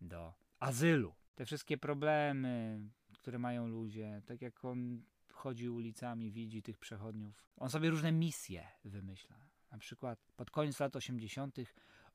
do 0.00 0.34
azylu. 0.58 1.14
Te 1.34 1.44
wszystkie 1.44 1.78
problemy, 1.78 2.80
które 3.12 3.38
mają 3.38 3.68
ludzie, 3.68 4.22
tak 4.26 4.42
jak 4.42 4.64
on 4.64 5.02
chodzi 5.32 5.68
ulicami, 5.68 6.32
widzi 6.32 6.62
tych 6.62 6.78
przechodniów, 6.78 7.42
on 7.56 7.70
sobie 7.70 7.90
różne 7.90 8.12
misje 8.12 8.66
wymyśla. 8.84 9.36
Na 9.70 9.78
przykład 9.78 10.18
pod 10.36 10.50
koniec 10.50 10.80
lat 10.80 10.96
80. 10.96 11.56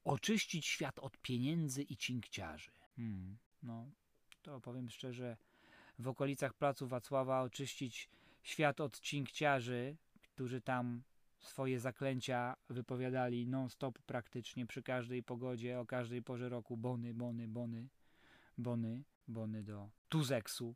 oczyścić 0.04 0.66
świat 0.66 1.00
od 1.00 1.18
pieniędzy 1.18 1.84
i 1.84 1.98
cinkciarzy. 1.98 2.72
Hmm, 2.96 3.38
no, 3.64 3.92
to 4.42 4.62
powiem 4.62 4.90
szczerze, 4.90 5.38
w 6.00 6.08
okolicach 6.08 6.54
placu 6.54 6.88
Wacława 6.88 7.42
oczyścić 7.42 8.10
świat 8.44 8.82
od 8.82 9.00
cinkciarzy, 9.00 9.98
którzy 10.22 10.62
tam 10.62 11.04
swoje 11.44 11.80
zaklęcia 11.80 12.56
wypowiadali 12.70 13.48
non-stop 13.48 14.00
praktycznie 14.00 14.66
przy 14.66 14.84
każdej 14.84 15.24
pogodzie, 15.24 15.80
o 15.80 15.86
każdej 15.86 16.22
porze 16.22 16.50
roku. 16.50 16.78
Bony, 16.78 17.14
bony, 17.14 17.48
bony, 17.48 17.88
bony, 18.58 19.04
bony 19.28 19.64
do 19.64 19.90
Tuzeksu, 20.10 20.76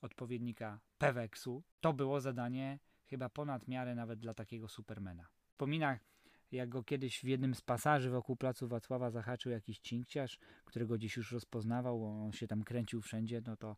odpowiednika 0.00 0.80
Peweksu. 0.98 1.62
To 1.80 1.92
było 1.92 2.20
zadanie 2.20 2.78
chyba 3.06 3.28
ponad 3.28 3.68
miarę 3.68 3.94
nawet 3.94 4.18
dla 4.18 4.34
takiego 4.34 4.68
supermena. 4.68 5.28
Wspomina, 5.50 5.98
jak 6.52 6.68
go 6.68 6.82
kiedyś 6.82 7.20
w 7.20 7.24
jednym 7.24 7.54
z 7.54 7.60
pasaży 7.60 8.10
wokół 8.10 8.36
placu 8.36 8.68
Wacława 8.68 9.10
zahaczył 9.10 9.52
jakiś 9.52 9.78
cinkciarz, 9.78 10.38
którego 10.64 10.94
gdzieś 10.94 11.16
już 11.16 11.32
rozpoznawał, 11.32 12.04
on 12.24 12.32
się 12.32 12.46
tam 12.46 12.64
kręcił 12.64 13.00
wszędzie, 13.00 13.42
no 13.46 13.56
to 13.56 13.76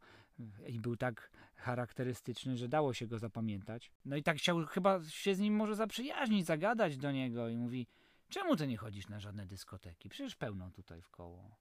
i 0.67 0.81
był 0.81 0.97
tak 0.97 1.31
charakterystyczny, 1.57 2.57
że 2.57 2.69
dało 2.69 2.95
się 2.95 3.07
go 3.07 3.19
zapamiętać. 3.19 3.93
No 4.05 4.17
i 4.17 4.23
tak 4.23 4.37
chciał 4.37 4.67
chyba 4.67 5.05
się 5.05 5.35
z 5.35 5.39
nim 5.39 5.55
może 5.55 5.75
zaprzyjaźnić, 5.75 6.47
zagadać 6.47 6.97
do 6.97 7.13
niego 7.13 7.49
i 7.49 7.57
mówi, 7.57 7.87
czemu 8.29 8.57
ty 8.57 8.67
nie 8.67 8.77
chodzisz 8.77 9.09
na 9.09 9.21
żadne 9.21 9.47
dyskoteki? 9.47 10.09
Przecież 10.09 10.37
pełno 10.37 10.71
tutaj 10.71 11.03
w 11.03 11.11
koło. 11.11 11.57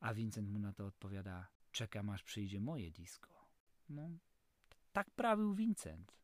A 0.00 0.14
Vincent 0.14 0.48
mu 0.48 0.58
na 0.58 0.72
to 0.72 0.86
odpowiada, 0.86 1.48
czekam 1.72 2.10
aż 2.10 2.22
przyjdzie 2.22 2.60
moje 2.60 2.90
disco. 2.90 3.30
No, 3.88 4.10
tak 4.92 5.10
prawił 5.10 5.54
Vincent. 5.54 6.23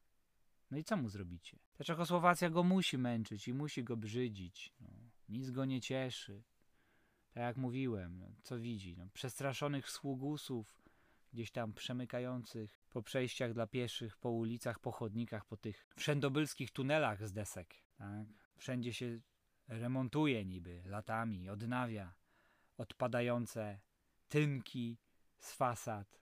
No 0.70 0.78
i 0.78 0.84
co 0.84 0.96
mu 0.96 1.08
zrobicie? 1.08 1.58
Ta 1.74 1.84
Czechosłowacja 1.84 2.50
go 2.50 2.62
musi 2.62 2.98
męczyć 2.98 3.48
i 3.48 3.54
musi 3.54 3.84
go 3.84 3.96
brzydzić. 3.96 4.72
No, 4.80 4.88
nic 5.28 5.50
go 5.50 5.64
nie 5.64 5.80
cieszy. 5.80 6.42
Tak 7.30 7.42
jak 7.42 7.56
mówiłem, 7.56 8.18
no, 8.18 8.26
co 8.42 8.58
widzi? 8.58 8.96
No, 8.96 9.08
przestraszonych 9.12 9.90
sługusów, 9.90 10.82
gdzieś 11.32 11.50
tam 11.50 11.72
przemykających 11.72 12.80
po 12.90 13.02
przejściach 13.02 13.52
dla 13.52 13.66
pieszych, 13.66 14.16
po 14.16 14.30
ulicach, 14.30 14.78
po 14.78 14.90
chodnikach, 14.90 15.44
po 15.44 15.56
tych 15.56 15.86
wszędobylskich 15.96 16.70
tunelach 16.70 17.26
z 17.28 17.32
desek. 17.32 17.74
Tak? 17.98 18.26
Wszędzie 18.56 18.92
się 18.92 19.20
remontuje 19.68 20.44
niby 20.44 20.82
latami, 20.86 21.48
odnawia 21.48 22.14
odpadające 22.76 23.80
tynki 24.28 24.98
z 25.38 25.52
fasad. 25.52 26.20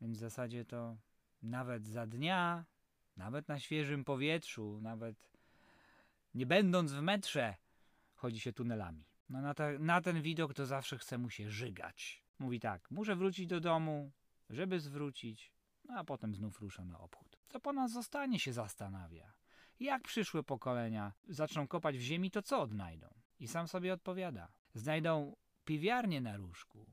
Więc 0.00 0.16
w 0.16 0.20
zasadzie 0.20 0.64
to 0.64 0.96
nawet 1.42 1.86
za 1.86 2.06
dnia, 2.06 2.64
nawet 3.16 3.48
na 3.48 3.60
świeżym 3.60 4.04
powietrzu, 4.04 4.80
nawet 4.82 5.30
nie 6.34 6.46
będąc 6.46 6.92
w 6.92 7.00
metrze, 7.00 7.54
chodzi 8.14 8.40
się 8.40 8.52
tunelami. 8.52 9.08
No 9.28 9.40
na, 9.40 9.54
te, 9.54 9.78
na 9.78 10.00
ten 10.00 10.22
widok 10.22 10.54
to 10.54 10.66
zawsze 10.66 10.98
chce 10.98 11.18
mu 11.18 11.30
się 11.30 11.50
żygać. 11.50 12.24
Mówi 12.38 12.60
tak, 12.60 12.90
muszę 12.90 13.16
wrócić 13.16 13.46
do 13.46 13.60
domu, 13.60 14.12
żeby 14.50 14.80
zwrócić, 14.80 15.52
no 15.84 15.94
a 15.98 16.04
potem 16.04 16.34
znów 16.34 16.60
rusza 16.60 16.84
na 16.84 16.98
obchód. 16.98 17.38
Co 17.48 17.60
po 17.60 17.72
nas 17.72 17.92
zostanie 17.92 18.38
się 18.38 18.52
zastanawia. 18.52 19.32
Jak 19.80 20.02
przyszłe 20.02 20.42
pokolenia 20.42 21.12
zaczną 21.28 21.68
kopać 21.68 21.98
w 21.98 22.00
ziemi, 22.00 22.30
to 22.30 22.42
co 22.42 22.60
odnajdą? 22.60 23.08
I 23.38 23.48
sam 23.48 23.68
sobie 23.68 23.92
odpowiada. 23.92 24.52
Znajdą 24.74 25.36
piwiarnię 25.64 26.20
na 26.20 26.36
różku, 26.36 26.86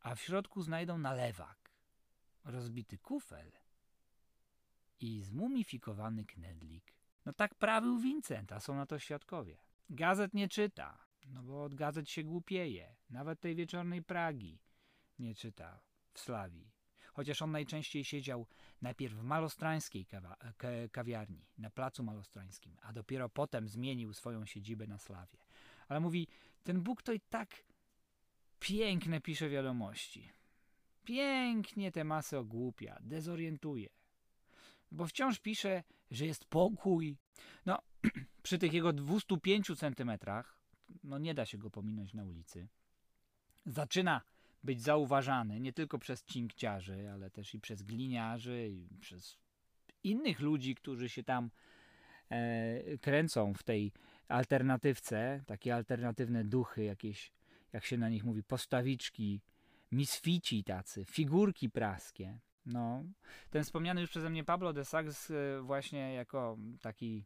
a 0.00 0.14
w 0.14 0.20
środku 0.20 0.62
znajdą 0.62 0.98
nalewak, 0.98 1.70
rozbity 2.44 2.98
kufel 2.98 3.52
i 5.02 5.22
zmumifikowany 5.22 6.24
knedlik. 6.24 6.94
No 7.26 7.32
tak 7.32 7.54
prawił 7.54 7.98
Vincent, 7.98 8.52
a 8.52 8.60
są 8.60 8.74
na 8.74 8.86
to 8.86 8.98
świadkowie. 8.98 9.56
Gazet 9.90 10.34
nie 10.34 10.48
czyta, 10.48 10.98
no 11.28 11.42
bo 11.42 11.64
od 11.64 11.74
gazet 11.74 12.10
się 12.10 12.22
głupieje. 12.22 12.96
Nawet 13.10 13.40
tej 13.40 13.54
wieczornej 13.54 14.02
Pragi 14.02 14.58
nie 15.18 15.34
czyta 15.34 15.80
w 16.12 16.20
Slawii. 16.20 16.70
Chociaż 17.12 17.42
on 17.42 17.50
najczęściej 17.50 18.04
siedział 18.04 18.46
najpierw 18.82 19.14
w 19.14 19.22
malostrańskiej 19.22 20.06
ka- 20.06 20.36
kawiarni, 20.92 21.46
na 21.58 21.70
placu 21.70 22.02
malostrańskim, 22.02 22.76
a 22.82 22.92
dopiero 22.92 23.28
potem 23.28 23.68
zmienił 23.68 24.12
swoją 24.14 24.46
siedzibę 24.46 24.86
na 24.86 24.98
Slawie. 24.98 25.38
Ale 25.88 26.00
mówi, 26.00 26.28
ten 26.64 26.82
Bóg 26.82 27.02
to 27.02 27.12
i 27.12 27.20
tak 27.20 27.62
piękne 28.60 29.20
pisze 29.20 29.48
wiadomości. 29.48 30.32
Pięknie 31.04 31.92
te 31.92 32.04
masy 32.04 32.38
ogłupia, 32.38 32.98
dezorientuje. 33.00 33.88
Bo 34.92 35.06
wciąż 35.06 35.40
pisze, 35.40 35.82
że 36.10 36.26
jest 36.26 36.44
pokój. 36.44 37.16
No, 37.66 37.78
przy 38.42 38.58
tych 38.58 38.72
jego 38.72 38.92
205 38.92 39.78
centymetrach, 39.78 40.58
no 41.04 41.18
nie 41.18 41.34
da 41.34 41.46
się 41.46 41.58
go 41.58 41.70
pominąć 41.70 42.14
na 42.14 42.24
ulicy. 42.24 42.68
Zaczyna 43.66 44.20
być 44.64 44.82
zauważany 44.82 45.60
nie 45.60 45.72
tylko 45.72 45.98
przez 45.98 46.24
cinkciarzy, 46.24 47.10
ale 47.10 47.30
też 47.30 47.54
i 47.54 47.60
przez 47.60 47.82
gliniarzy, 47.82 48.68
i 48.68 48.98
przez 49.00 49.38
innych 50.04 50.40
ludzi, 50.40 50.74
którzy 50.74 51.08
się 51.08 51.24
tam 51.24 51.50
e, 52.30 52.98
kręcą 52.98 53.54
w 53.54 53.62
tej 53.62 53.92
alternatywce, 54.28 55.42
takie 55.46 55.74
alternatywne 55.74 56.44
duchy, 56.44 56.84
jakieś, 56.84 57.32
jak 57.72 57.84
się 57.84 57.98
na 57.98 58.08
nich 58.08 58.24
mówi, 58.24 58.42
postawiczki, 58.42 59.40
misfici 59.92 60.64
tacy, 60.64 61.04
figurki 61.04 61.70
praskie. 61.70 62.38
No, 62.66 63.04
ten 63.50 63.64
wspomniany 63.64 64.00
już 64.00 64.10
przeze 64.10 64.30
mnie 64.30 64.44
Pablo 64.44 64.72
de 64.72 64.84
Sachs 64.84 65.30
e, 65.30 65.60
właśnie 65.62 66.14
jako 66.14 66.56
taki 66.80 67.24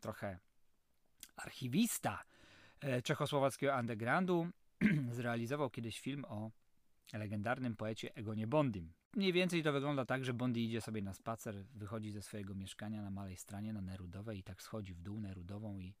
trochę 0.00 0.38
archiwista 1.36 2.24
e, 2.80 3.02
czechosłowackiego 3.02 3.76
undergroundu 3.76 4.48
zrealizował 5.12 5.70
kiedyś 5.70 6.00
film 6.00 6.24
o 6.24 6.50
legendarnym 7.12 7.76
poecie 7.76 8.14
Egonie 8.14 8.46
Bondim. 8.46 8.92
Mniej 9.16 9.32
więcej 9.32 9.62
to 9.62 9.72
wygląda 9.72 10.04
tak, 10.04 10.24
że 10.24 10.34
Bondi 10.34 10.64
idzie 10.64 10.80
sobie 10.80 11.02
na 11.02 11.14
spacer, 11.14 11.64
wychodzi 11.74 12.10
ze 12.10 12.22
swojego 12.22 12.54
mieszkania 12.54 13.02
na 13.02 13.10
Malej 13.10 13.36
Stranie, 13.36 13.72
na 13.72 13.80
Nerudowej 13.80 14.38
i 14.38 14.42
tak 14.42 14.62
schodzi 14.62 14.94
w 14.94 15.00
dół 15.00 15.20
Nerudową 15.20 15.78
i 15.78 15.88
y, 15.88 15.92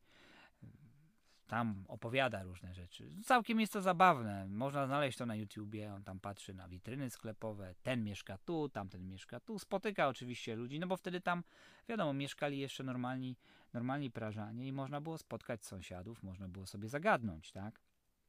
tam 1.50 1.84
opowiada 1.88 2.42
różne 2.42 2.74
rzeczy. 2.74 3.10
Całkiem 3.24 3.60
jest 3.60 3.72
to 3.72 3.82
zabawne. 3.82 4.48
Można 4.48 4.86
znaleźć 4.86 5.18
to 5.18 5.26
na 5.26 5.34
YouTubie. 5.34 5.94
On 5.94 6.04
tam 6.04 6.20
patrzy 6.20 6.54
na 6.54 6.68
witryny 6.68 7.10
sklepowe. 7.10 7.74
Ten 7.82 8.04
mieszka 8.04 8.38
tu, 8.38 8.68
tamten 8.68 9.06
mieszka 9.08 9.40
tu. 9.40 9.58
Spotyka 9.58 10.08
oczywiście 10.08 10.56
ludzi, 10.56 10.80
no 10.80 10.86
bo 10.86 10.96
wtedy 10.96 11.20
tam, 11.20 11.42
wiadomo, 11.88 12.12
mieszkali 12.12 12.58
jeszcze 12.58 12.84
normalni, 12.84 13.36
normalni 13.72 14.10
Prażanie 14.10 14.66
i 14.68 14.72
można 14.72 15.00
było 15.00 15.18
spotkać 15.18 15.64
sąsiadów, 15.64 16.22
można 16.22 16.48
było 16.48 16.66
sobie 16.66 16.88
zagadnąć, 16.88 17.52
tak? 17.52 17.80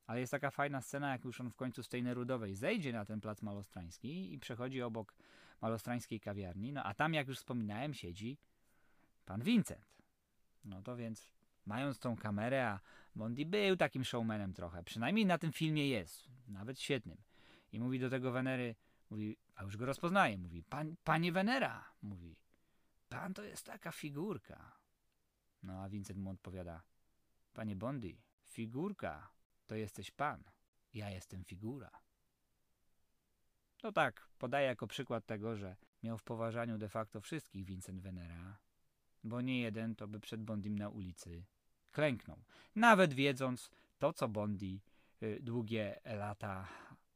Ale 0.08 0.20
jest 0.20 0.32
taka 0.32 0.52
fajna 0.52 0.82
scena, 0.82 1.12
jak 1.12 1.26
już 1.26 1.42
on 1.42 1.50
w 1.50 1.56
końcu 1.56 1.84
z 1.84 1.90
tej 1.90 2.04
Nerudowej 2.04 2.56
zejdzie 2.56 2.94
na 2.94 3.06
ten 3.06 3.22
plac 3.22 3.42
malostrański 3.42 4.34
i 4.34 4.40
przechodzi 4.40 4.82
obok 4.82 5.16
malostrańskiej 5.62 6.20
kawiarni, 6.20 6.74
no 6.74 6.84
a 6.84 6.94
tam, 6.94 7.14
jak 7.14 7.28
już 7.28 7.38
wspominałem, 7.38 7.94
siedzi 7.94 8.38
pan 9.26 9.42
Vincent. 9.42 9.86
No 10.66 10.82
to 10.82 10.96
więc, 10.96 11.32
mając 11.66 12.00
tą 12.00 12.16
kamerę, 12.16 12.68
a 12.68 12.80
Bondi 13.16 13.46
był 13.46 13.78
takim 13.78 14.06
showmanem 14.06 14.54
trochę, 14.54 14.84
przynajmniej 14.84 15.26
na 15.26 15.38
tym 15.38 15.52
filmie 15.54 15.88
jest, 15.88 16.30
nawet 16.48 16.80
świetnym. 16.80 17.18
I 17.72 17.80
mówi 17.80 18.00
do 18.00 18.10
tego 18.10 18.32
Wenery, 18.32 18.76
mówi, 19.10 19.38
a 19.56 19.64
już 19.64 19.78
go 19.78 19.86
rozpoznaje, 19.86 20.38
mówi, 20.38 20.64
pan, 20.64 20.96
panie 21.04 21.32
Wenera, 21.32 21.94
mówi, 22.02 22.36
pan 23.10 23.34
to 23.34 23.44
jest 23.44 23.66
taka 23.66 23.92
figurka. 23.92 24.78
No 25.64 25.84
a 25.84 25.90
Vincent 25.90 26.20
mu 26.20 26.30
odpowiada, 26.30 26.84
panie 27.54 27.76
Bondi, 27.76 28.22
figurka 28.46 29.32
to 29.68 29.76
jesteś 29.76 30.12
pan, 30.12 30.44
ja 30.94 31.10
jestem 31.10 31.44
figura. 31.44 31.92
No 33.84 33.92
tak, 33.92 34.28
podaję 34.38 34.68
jako 34.68 34.88
przykład 34.88 35.26
tego, 35.26 35.56
że 35.56 35.76
miał 36.04 36.18
w 36.18 36.24
poważaniu 36.24 36.78
de 36.78 36.90
facto 36.90 37.22
wszystkich 37.22 37.66
Vincent 37.66 38.02
Venera, 38.02 38.58
bo 39.24 39.42
nie 39.42 39.62
jeden 39.62 39.96
to 39.96 40.08
by 40.08 40.20
przed 40.20 40.44
Bondim 40.44 40.80
na 40.80 40.90
ulicy 40.90 41.46
klęknął. 41.92 42.44
Nawet 42.76 43.14
wiedząc 43.14 43.72
to, 44.00 44.14
co 44.14 44.28
Bondi 44.28 44.82
y, 45.24 45.40
długie 45.42 46.00
lata 46.06 46.68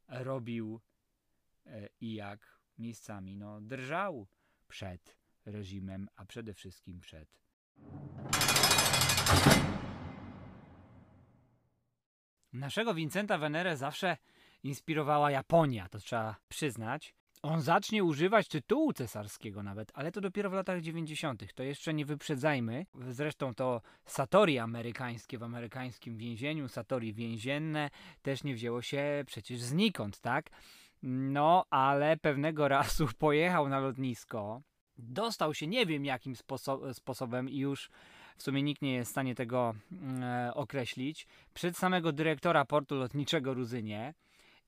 robił 0.07 0.81
y, 1.67 1.89
i 2.01 2.13
jak 2.13 2.59
miejscami 2.77 3.35
no, 3.35 3.61
drżał 3.61 4.27
przed 4.67 5.17
reżimem, 5.45 6.09
a 6.15 6.25
przede 6.25 6.53
wszystkim 6.53 6.99
przed 6.99 7.39
Naszego 12.53 12.93
Vincenta 12.93 13.37
Venerę 13.37 13.77
zawsze 13.77 14.17
inspirowała 14.63 15.31
Japonia, 15.31 15.89
to 15.89 15.99
trzeba 15.99 16.35
przyznać. 16.49 17.15
On 17.45 17.61
zacznie 17.61 18.03
używać 18.03 18.47
tytułu 18.47 18.93
cesarskiego 18.93 19.63
nawet, 19.63 19.91
ale 19.93 20.11
to 20.11 20.21
dopiero 20.21 20.49
w 20.49 20.53
latach 20.53 20.81
90. 20.81 21.53
To 21.53 21.63
jeszcze 21.63 21.93
nie 21.93 22.05
wyprzedzajmy. 22.05 22.85
Zresztą 23.09 23.55
to 23.55 23.81
Satori 24.05 24.59
amerykańskie 24.59 25.37
w 25.37 25.43
amerykańskim 25.43 26.17
więzieniu, 26.17 26.67
Satori 26.67 27.13
więzienne 27.13 27.89
też 28.21 28.43
nie 28.43 28.55
wzięło 28.55 28.81
się 28.81 29.23
przecież 29.27 29.61
znikąd, 29.61 30.19
tak? 30.19 30.49
No, 31.03 31.65
ale 31.69 32.17
pewnego 32.17 32.67
razu 32.77 33.07
pojechał 33.17 33.69
na 33.69 33.79
lotnisko, 33.79 34.61
dostał 34.97 35.53
się 35.53 35.67
nie 35.67 35.85
wiem 35.85 36.05
jakim 36.05 36.33
sposo- 36.33 36.93
sposobem 36.93 37.49
i 37.49 37.57
już 37.57 37.89
w 38.37 38.43
sumie 38.43 38.63
nikt 38.63 38.81
nie 38.81 38.93
jest 38.93 39.09
w 39.09 39.11
stanie 39.11 39.35
tego 39.35 39.75
e, 40.21 40.51
określić, 40.53 41.27
przed 41.53 41.77
samego 41.77 42.11
dyrektora 42.11 42.65
portu 42.65 42.95
lotniczego 42.95 43.53
Ruzynie 43.53 44.13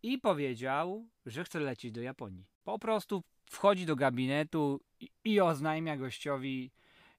i 0.03 0.17
powiedział, 0.17 1.07
że 1.25 1.43
chce 1.43 1.59
lecieć 1.59 1.91
do 1.91 2.01
Japonii. 2.01 2.56
Po 2.67 2.79
prostu 2.79 3.23
wchodzi 3.49 3.85
do 3.85 3.95
gabinetu 3.95 4.81
i, 5.23 5.41
oznajmia 5.41 5.97
gościowi, 5.97 6.71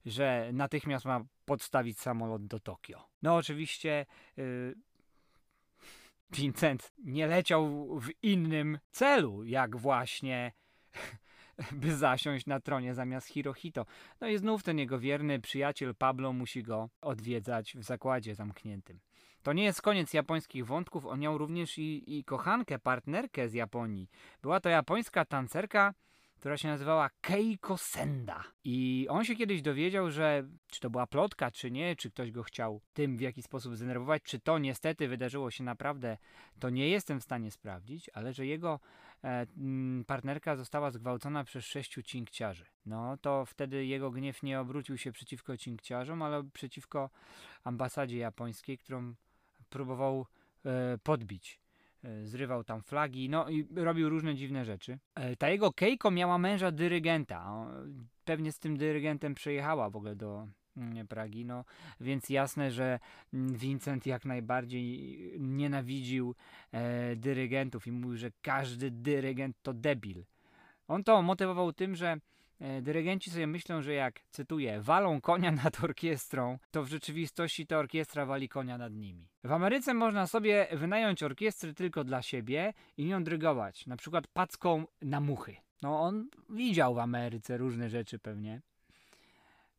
że 0.05 0.49
natychmiast 0.53 1.05
ma 1.05 1.25
podstawić 1.45 1.99
samolot 1.99 2.47
do 2.47 2.59
Tokio. 2.59 3.07
No 3.21 3.35
oczywiście 3.35 4.05
yy, 4.37 4.75
Vincent 6.31 6.93
nie 6.97 7.27
leciał 7.27 7.87
w 7.99 8.09
innym 8.23 8.79
celu, 8.91 9.43
jak 9.43 9.77
właśnie 9.77 10.51
by 11.81 11.95
zasiąść 11.95 12.45
na 12.45 12.59
tronie 12.59 12.93
zamiast 12.93 13.27
Hirohito. 13.27 13.85
No 14.21 14.27
i 14.27 14.37
znów 14.37 14.63
ten 14.63 14.79
jego 14.79 14.99
wierny 14.99 15.39
przyjaciel 15.39 15.95
Pablo 15.95 16.33
musi 16.33 16.63
go 16.63 16.89
odwiedzać 17.01 17.73
w 17.73 17.83
zakładzie 17.83 18.35
zamkniętym. 18.35 18.99
To 19.43 19.53
nie 19.53 19.63
jest 19.63 19.81
koniec 19.81 20.13
japońskich 20.13 20.65
wątków, 20.65 21.05
on 21.05 21.19
miał 21.19 21.37
również 21.37 21.77
i, 21.77 22.17
i 22.17 22.23
kochankę, 22.23 22.79
partnerkę 22.79 23.49
z 23.49 23.53
Japonii. 23.53 24.09
Była 24.41 24.59
to 24.59 24.69
japońska 24.69 25.25
tancerka, 25.25 25.93
która 26.39 26.57
się 26.57 26.67
nazywała 26.67 27.09
Keiko 27.21 27.77
Senda. 27.77 28.43
I 28.63 29.07
on 29.09 29.25
się 29.25 29.35
kiedyś 29.35 29.61
dowiedział, 29.61 30.11
że 30.11 30.43
czy 30.67 30.79
to 30.79 30.89
była 30.89 31.07
plotka, 31.07 31.51
czy 31.51 31.71
nie, 31.71 31.95
czy 31.95 32.11
ktoś 32.11 32.31
go 32.31 32.43
chciał 32.43 32.81
tym 32.93 33.17
w 33.17 33.21
jakiś 33.21 33.45
sposób 33.45 33.75
zdenerwować, 33.75 34.23
czy 34.23 34.39
to 34.39 34.57
niestety 34.57 35.07
wydarzyło 35.07 35.51
się 35.51 35.63
naprawdę, 35.63 36.17
to 36.59 36.69
nie 36.69 36.89
jestem 36.89 37.19
w 37.19 37.23
stanie 37.23 37.51
sprawdzić, 37.51 38.09
ale 38.13 38.33
że 38.33 38.45
jego 38.45 38.79
e, 39.23 39.45
partnerka 40.07 40.55
została 40.55 40.91
zgwałcona 40.91 41.43
przez 41.43 41.65
sześciu 41.65 42.03
cinkciarzy. 42.03 42.65
No 42.85 43.17
to 43.17 43.45
wtedy 43.45 43.85
jego 43.85 44.11
gniew 44.11 44.43
nie 44.43 44.59
obrócił 44.59 44.97
się 44.97 45.11
przeciwko 45.11 45.57
cinkciarzom, 45.57 46.21
ale 46.21 46.43
przeciwko 46.53 47.09
ambasadzie 47.63 48.17
japońskiej, 48.17 48.77
którą 48.77 49.15
próbował 49.69 50.25
e, 50.65 50.97
podbić. 51.03 51.59
E, 52.03 52.25
zrywał 52.25 52.63
tam 52.63 52.81
flagi, 52.81 53.29
no 53.29 53.49
i 53.49 53.67
robił 53.75 54.09
różne 54.09 54.35
dziwne 54.35 54.65
rzeczy. 54.65 54.99
E, 55.15 55.35
ta 55.35 55.49
jego 55.49 55.73
Keiko 55.73 56.11
miała 56.11 56.37
męża 56.37 56.71
dyrygenta. 56.71 57.67
Pewnie 58.25 58.51
z 58.51 58.59
tym 58.59 58.77
dyrygentem 58.77 59.35
przejechała 59.35 59.89
w 59.89 59.95
ogóle 59.95 60.15
do 60.15 60.47
mm, 60.77 61.07
Pragi, 61.07 61.45
no 61.45 61.65
więc 61.99 62.29
jasne, 62.29 62.71
że 62.71 62.99
mm, 63.33 63.55
Vincent 63.55 64.05
jak 64.05 64.25
najbardziej 64.25 65.19
nienawidził 65.39 66.35
e, 66.71 67.15
dyrygentów 67.15 67.87
i 67.87 67.91
mówił, 67.91 68.17
że 68.17 68.31
każdy 68.41 68.91
dyrygent 68.91 69.55
to 69.61 69.73
debil. 69.73 70.23
On 70.87 71.03
to 71.03 71.21
motywował 71.21 71.73
tym, 71.73 71.95
że 71.95 72.17
dyrygenci 72.81 73.31
sobie 73.31 73.47
myślą, 73.47 73.81
że 73.81 73.93
jak, 73.93 74.19
cytuję, 74.31 74.81
walą 74.81 75.21
konia 75.21 75.51
nad 75.63 75.83
orkiestrą, 75.83 76.59
to 76.71 76.83
w 76.83 76.87
rzeczywistości 76.87 77.67
ta 77.67 77.77
orkiestra 77.77 78.25
wali 78.25 78.49
konia 78.49 78.77
nad 78.77 78.93
nimi. 78.93 79.27
W 79.43 79.51
Ameryce 79.51 79.93
można 79.93 80.27
sobie 80.27 80.67
wynająć 80.71 81.23
orkiestrę 81.23 81.73
tylko 81.73 82.03
dla 82.03 82.21
siebie 82.21 82.73
i 82.97 83.05
nią 83.05 83.23
drygować, 83.23 83.87
na 83.87 83.97
przykład 83.97 84.27
packą 84.27 84.85
na 85.01 85.19
muchy. 85.19 85.55
No 85.81 86.01
on 86.01 86.29
widział 86.49 86.95
w 86.95 86.99
Ameryce 86.99 87.57
różne 87.57 87.89
rzeczy 87.89 88.19
pewnie, 88.19 88.61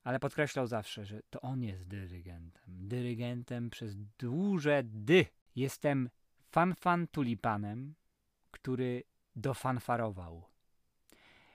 ale 0.05 0.21
podkreślał 0.21 0.67
zawsze, 0.67 1.05
że 1.05 1.21
to 1.31 1.41
on 1.41 1.63
jest 1.63 1.89
dyrygentem. 1.89 2.65
Dyrygentem 2.89 3.71
przez 3.71 3.97
duże 4.19 4.83
dy. 4.85 5.27
Jestem 5.57 6.11
fanfan 6.51 7.07
tulipanem, 7.07 7.95
który 8.51 9.03
dofanfarował. 9.37 10.50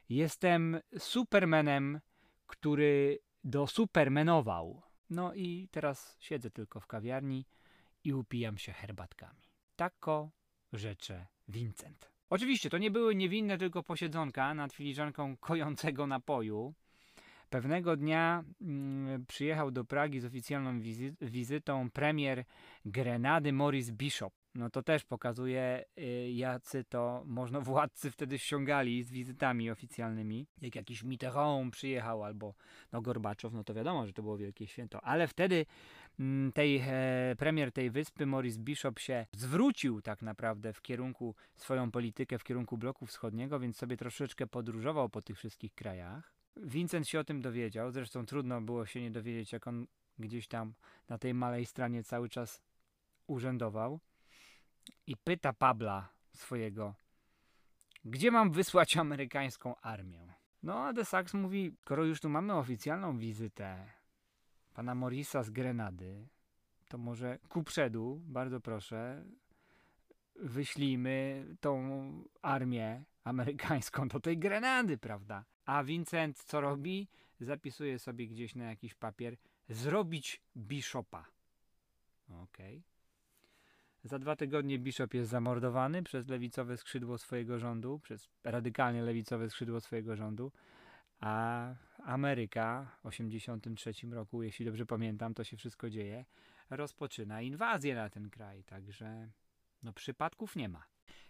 Jestem 0.10 0.80
Supermanem, 0.98 2.00
który 2.48 3.20
do 3.44 3.68
Supermanował. 3.68 4.82
No 5.10 5.34
i 5.34 5.68
teraz 5.72 6.18
siedzę 6.20 6.52
tylko 6.52 6.80
w 6.80 6.88
kawiarni 6.88 7.46
i 8.04 8.14
upijam 8.14 8.58
się 8.58 8.72
herbatkami. 8.72 9.42
Tako 9.76 10.32
rzecze 10.74 11.28
Vincent. 11.48 12.12
Oczywiście 12.30 12.70
to 12.70 12.78
nie 12.78 12.92
były 12.92 13.16
niewinne 13.16 13.58
tylko 13.58 13.84
posiedzonka 13.84 14.54
nad 14.54 14.74
filiżanką 14.74 15.38
kojącego 15.38 16.08
napoju. 16.08 16.74
Pewnego 17.50 17.98
dnia 17.98 18.44
mm, 18.62 19.26
przyjechał 19.26 19.72
do 19.72 19.86
Pragi 19.86 20.20
z 20.20 20.26
oficjalną 20.26 20.80
wizy 20.80 21.16
wizytą 21.22 21.90
premier 21.92 22.44
Grenady 22.86 23.54
Maurice 23.54 23.92
Bishop 23.92 24.34
no 24.56 24.70
to 24.70 24.84
też 24.84 25.04
pokazuje, 25.04 25.86
y, 25.98 26.32
jacy 26.32 26.84
to 26.84 27.24
można 27.26 27.62
władcy 27.72 28.12
wtedy 28.12 28.40
ściągali 28.40 29.04
z 29.04 29.12
wizytami 29.12 29.72
oficjalnymi. 29.72 30.48
Jak 30.62 30.76
jakiś 30.76 31.04
Mitterrand 31.04 31.74
przyjechał 31.74 32.24
albo 32.24 32.54
no 32.92 33.02
Gorbaczow, 33.02 33.54
no 33.54 33.64
to 33.64 33.74
wiadomo, 33.74 34.08
że 34.08 34.14
to 34.14 34.22
było 34.22 34.38
wielkie 34.38 34.68
święto. 34.68 35.02
Ale 35.02 35.28
wtedy 35.28 35.66
mm, 36.20 36.52
tej 36.52 36.82
e, 36.88 37.36
premier 37.38 37.72
tej 37.72 37.92
wyspy, 37.92 38.26
Maurice 38.26 38.60
Bishop, 38.60 39.00
się 39.00 39.26
zwrócił 39.32 40.02
tak 40.02 40.22
naprawdę 40.22 40.74
w 40.74 40.82
kierunku, 40.82 41.36
swoją 41.56 41.92
politykę 41.92 42.40
w 42.40 42.44
kierunku 42.44 42.78
bloku 42.78 43.06
wschodniego, 43.06 43.60
więc 43.60 43.78
sobie 43.78 43.98
troszeczkę 43.98 44.48
podróżował 44.48 45.10
po 45.10 45.22
tych 45.22 45.38
wszystkich 45.38 45.74
krajach. 45.74 46.36
Vincent 46.58 47.08
się 47.08 47.20
o 47.20 47.24
tym 47.24 47.42
dowiedział, 47.42 47.92
zresztą 47.92 48.26
trudno 48.26 48.62
było 48.62 48.86
się 48.86 49.02
nie 49.02 49.12
dowiedzieć, 49.12 49.52
jak 49.52 49.68
on 49.68 49.88
gdzieś 50.20 50.48
tam 50.48 50.74
na 51.10 51.18
tej 51.18 51.34
malej 51.34 51.66
stronie 51.66 52.04
cały 52.04 52.30
czas 52.30 52.62
urzędował 53.28 54.00
i 55.08 55.18
pyta 55.18 55.54
Pabla 55.54 56.10
swojego, 56.34 56.94
gdzie 58.06 58.32
mam 58.32 58.52
wysłać 58.52 58.98
amerykańską 58.98 59.76
armię? 59.76 60.34
No 60.64 60.80
a 60.86 60.94
De 60.94 61.06
Sax 61.06 61.34
mówi, 61.34 61.76
skoro 61.82 62.04
już 62.06 62.22
tu 62.22 62.30
mamy 62.30 62.54
oficjalną 62.54 63.18
wizytę 63.18 63.92
pana 64.74 64.96
Morisa 64.96 65.44
z 65.44 65.50
Grenady, 65.50 66.28
to 66.88 66.98
może 66.98 67.40
ku 67.50 67.64
przedu, 67.64 68.22
bardzo 68.26 68.60
proszę, 68.60 69.26
wyślijmy 70.36 71.46
tą 71.60 71.80
armię 72.42 73.04
amerykańską 73.24 74.08
do 74.08 74.20
tej 74.20 74.38
Grenady, 74.38 74.98
prawda? 74.98 75.46
A 75.66 75.84
Vincent 75.84 76.38
co 76.38 76.62
robi? 76.62 77.08
Zapisuje 77.40 78.00
sobie 78.00 78.28
gdzieś 78.28 78.56
na 78.56 78.66
jakiś 78.66 78.94
papier 78.94 79.38
zrobić 79.70 80.42
bishopa. 80.58 81.26
Okej. 82.30 82.78
Okay. 82.78 82.95
Za 84.06 84.20
dwa 84.20 84.36
tygodnie 84.36 84.80
Bishop 84.80 85.14
jest 85.14 85.30
zamordowany 85.30 86.04
przez 86.04 86.28
lewicowe 86.28 86.78
skrzydło 86.78 87.18
swojego 87.18 87.60
rządu, 87.60 88.00
przez 88.00 88.30
radykalnie 88.44 89.02
lewicowe 89.02 89.50
skrzydło 89.50 89.82
swojego 89.82 90.16
rządu, 90.16 90.52
a 91.20 91.66
Ameryka 92.04 92.98
w 93.04 93.10
1983 93.10 94.16
roku, 94.16 94.44
jeśli 94.44 94.66
dobrze 94.66 94.86
pamiętam, 94.86 95.34
to 95.34 95.44
się 95.44 95.58
wszystko 95.58 95.90
dzieje, 95.90 96.26
rozpoczyna 96.70 97.42
inwazję 97.42 97.96
na 97.96 98.10
ten 98.10 98.30
kraj, 98.30 98.64
także 98.64 99.30
no 99.84 99.94
przypadków 99.94 100.56
nie 100.56 100.70
ma. 100.70 100.86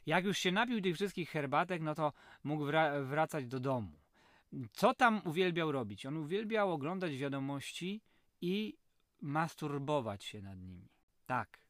Jak 0.05 0.25
już 0.25 0.37
się 0.37 0.51
napił 0.51 0.81
tych 0.81 0.95
wszystkich 0.95 1.29
herbatek, 1.29 1.81
no 1.81 1.95
to 1.95 2.13
mógł 2.43 2.65
wra 2.65 3.03
wracać 3.03 3.47
do 3.47 3.59
domu. 3.59 3.99
Co 4.71 4.93
tam 4.93 5.21
uwielbiał 5.25 5.71
robić? 5.71 6.05
On 6.05 6.17
uwielbiał 6.17 6.71
oglądać 6.71 7.17
wiadomości 7.17 8.01
i 8.41 8.77
masturbować 9.21 10.23
się 10.23 10.41
nad 10.41 10.59
nimi. 10.59 10.89
Tak, 11.25 11.64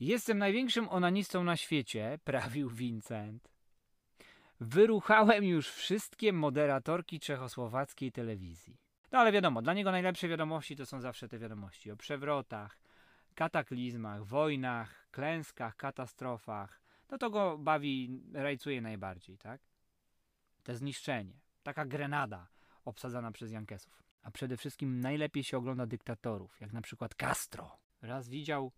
Jestem 0.00 0.38
największym 0.38 0.88
onanistą 0.88 1.44
na 1.44 1.56
świecie, 1.56 2.18
prawił 2.24 2.70
Vincent. 2.70 3.50
Wyruchałem 4.60 5.44
już 5.44 5.70
wszystkie 5.70 6.32
moderatorki 6.32 7.20
czechosłowackiej 7.20 8.12
telewizji. 8.12 8.76
No 9.12 9.18
ale 9.18 9.32
wiadomo, 9.32 9.62
dla 9.62 9.74
niego 9.74 9.90
najlepsze 9.90 10.28
wiadomości 10.28 10.76
to 10.76 10.86
są 10.86 11.00
zawsze 11.00 11.28
te 11.28 11.38
wiadomości 11.38 11.90
o 11.90 11.96
przewrotach, 11.96 12.78
kataklizmach, 13.34 14.24
wojnach, 14.24 15.08
klęskach, 15.10 15.76
katastrofach. 15.76 16.80
No 17.10 17.18
to 17.18 17.30
go 17.30 17.58
bawi, 17.58 18.20
rajcuje 18.32 18.80
najbardziej, 18.80 19.38
tak? 19.38 19.60
Te 20.62 20.74
zniszczenie, 20.74 21.40
taka 21.62 21.84
grenada 21.84 22.46
obsadzana 22.84 23.32
przez 23.32 23.52
Jankesów. 23.52 24.02
A 24.22 24.30
przede 24.30 24.56
wszystkim 24.56 25.00
najlepiej 25.00 25.44
się 25.44 25.58
ogląda 25.58 25.86
dyktatorów, 25.86 26.60
jak 26.60 26.72
na 26.72 26.82
przykład 26.82 27.14
Castro. 27.14 27.78
Raz 28.02 28.28
widział 28.28 28.72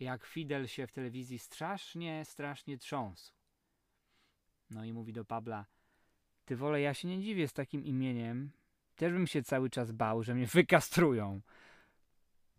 jak 0.00 0.26
Fidel 0.26 0.66
się 0.66 0.86
w 0.86 0.92
telewizji 0.92 1.38
strasznie, 1.38 2.24
strasznie 2.24 2.78
trząsł. 2.78 3.32
No 4.70 4.84
i 4.84 4.92
mówi 4.92 5.12
do 5.12 5.24
Pabla, 5.24 5.66
ty 6.44 6.56
wolę, 6.56 6.80
ja 6.80 6.94
się 6.94 7.08
nie 7.08 7.22
dziwię 7.22 7.48
z 7.48 7.52
takim 7.52 7.84
imieniem, 7.84 8.50
też 8.96 9.12
bym 9.12 9.26
się 9.26 9.42
cały 9.42 9.70
czas 9.70 9.92
bał, 9.92 10.22
że 10.22 10.34
mnie 10.34 10.46
wykastrują. 10.46 11.40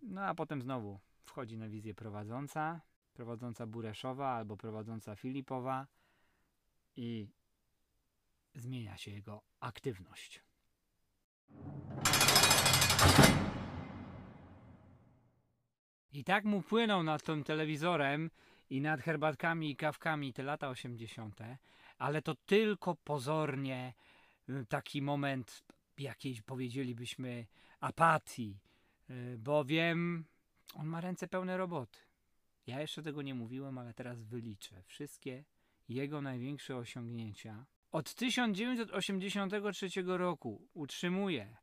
No 0.02 0.22
a 0.26 0.36
potem 0.36 0.62
znowu 0.62 1.00
wchodzi 1.24 1.58
na 1.58 1.70
wizję 1.70 1.94
prowadząca, 1.94 2.82
prowadząca 3.14 3.68
Bureszowa 3.68 4.30
albo 4.30 4.58
prowadząca 4.58 5.16
Filipowa 5.16 5.88
i 6.96 7.28
zmienia 8.56 8.98
się 8.98 9.12
jego 9.12 9.42
aktywność. 9.60 10.44
I 16.18 16.24
tak 16.24 16.46
mu 16.46 16.62
płyną 16.62 17.04
nad 17.04 17.24
tym 17.24 17.44
telewizorem 17.44 18.30
i 18.70 18.82
nad 18.82 19.02
herbatkami 19.02 19.70
i 19.72 19.76
kawkami 19.76 20.34
te 20.34 20.44
lata 20.44 20.70
80., 20.70 21.40
ale 21.98 22.22
to 22.22 22.36
tylko 22.36 22.96
pozornie 22.96 23.94
y, 24.50 24.66
taki 24.66 25.02
moment 25.02 25.64
jakiejś 25.98 26.42
powiedzielibyśmy 26.42 27.46
apatii, 27.80 28.60
y, 29.10 29.38
bowiem 29.38 30.26
on 30.74 30.88
ma 30.88 31.02
ręce 31.02 31.28
pełne 31.28 31.58
roboty. 31.58 32.00
Ja 32.68 32.82
jeszcze 32.82 33.04
tego 33.04 33.22
nie 33.22 33.36
mówiłem, 33.36 33.78
ale 33.78 33.94
teraz 33.94 34.24
wyliczę 34.24 34.84
wszystkie 34.84 35.44
jego 35.90 36.22
największe 36.22 36.78
osiągnięcia. 36.78 37.66
Od 37.92 38.14
1983 38.14 39.88
roku 40.06 40.68
utrzymuje, 40.74 41.58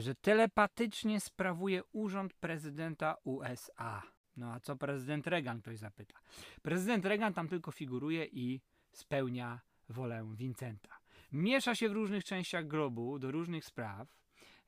że 0.00 0.14
telepatycznie 0.14 1.20
sprawuje 1.20 1.82
urząd 1.92 2.34
prezydenta 2.34 3.16
USA. 3.24 4.02
No 4.36 4.52
a 4.52 4.60
co 4.60 4.76
prezydent 4.76 5.26
Reagan, 5.26 5.60
ktoś 5.60 5.78
zapyta. 5.78 6.18
Prezydent 6.62 7.04
Reagan 7.04 7.34
tam 7.34 7.48
tylko 7.48 7.72
figuruje 7.72 8.24
i 8.24 8.60
spełnia 8.92 9.60
wolę 9.88 10.26
Vincenta. 10.34 10.98
Miesza 11.32 11.74
się 11.74 11.88
w 11.88 11.92
różnych 11.92 12.24
częściach 12.24 12.66
globu 12.66 13.18
do 13.18 13.30
różnych 13.30 13.64
spraw. 13.64 14.16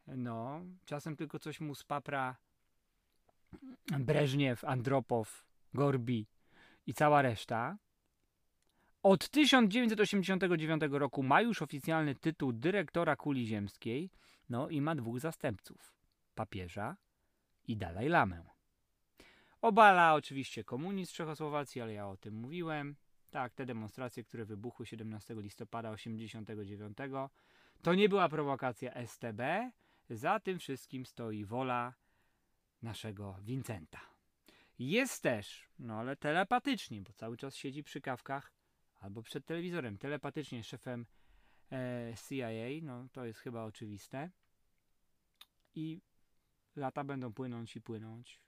No, 0.06 0.60
czasem 0.84 1.16
tylko 1.16 1.38
coś 1.38 1.60
mu 1.60 1.74
spapra 1.74 2.36
Breżniew, 3.98 4.64
Andropow, 4.64 5.46
Gorbi 5.74 6.26
i 6.86 6.94
cała 6.94 7.22
reszta. 7.22 7.78
Od 9.02 9.28
1989 9.28 10.82
roku 10.90 11.22
ma 11.22 11.42
już 11.42 11.62
oficjalny 11.62 12.14
tytuł 12.14 12.52
dyrektora 12.52 13.16
kuli 13.16 13.46
ziemskiej, 13.46 14.10
no 14.48 14.68
i 14.68 14.80
ma 14.80 14.94
dwóch 14.94 15.20
zastępców: 15.20 15.94
papieża 16.34 16.96
i 17.68 17.76
Dalaj 17.76 18.08
Lamę. 18.08 18.44
Obala 19.60 20.14
oczywiście 20.14 20.64
komunizm 20.64 21.14
Czechosłowacji, 21.14 21.80
ale 21.80 21.92
ja 21.92 22.08
o 22.08 22.16
tym 22.16 22.34
mówiłem. 22.34 22.96
Tak, 23.30 23.54
te 23.54 23.66
demonstracje, 23.66 24.24
które 24.24 24.44
wybuchły 24.44 24.86
17 24.86 25.34
listopada 25.34 25.96
1989, 25.96 26.98
to 27.82 27.94
nie 27.94 28.08
była 28.08 28.28
prowokacja 28.28 28.92
STB. 29.06 29.70
Za 30.10 30.40
tym 30.40 30.58
wszystkim 30.58 31.06
stoi 31.06 31.44
wola 31.44 31.94
naszego 32.82 33.36
Vincenta. 33.42 34.00
Jest 34.78 35.22
też, 35.22 35.68
no 35.78 35.94
ale 35.94 36.16
telepatycznie, 36.16 37.00
bo 37.00 37.12
cały 37.12 37.36
czas 37.36 37.56
siedzi 37.56 37.82
przy 37.82 38.00
kawkach 38.00 38.52
albo 39.00 39.22
przed 39.22 39.46
telewizorem, 39.46 39.98
telepatycznie 39.98 40.64
szefem 40.64 41.06
CIA, 42.28 42.82
no 42.82 43.08
to 43.12 43.24
jest 43.24 43.40
chyba 43.40 43.64
oczywiste. 43.64 44.30
I 45.74 46.00
lata 46.76 47.04
będą 47.04 47.32
płynąć 47.32 47.76
i 47.76 47.80
płynąć. 47.80 48.40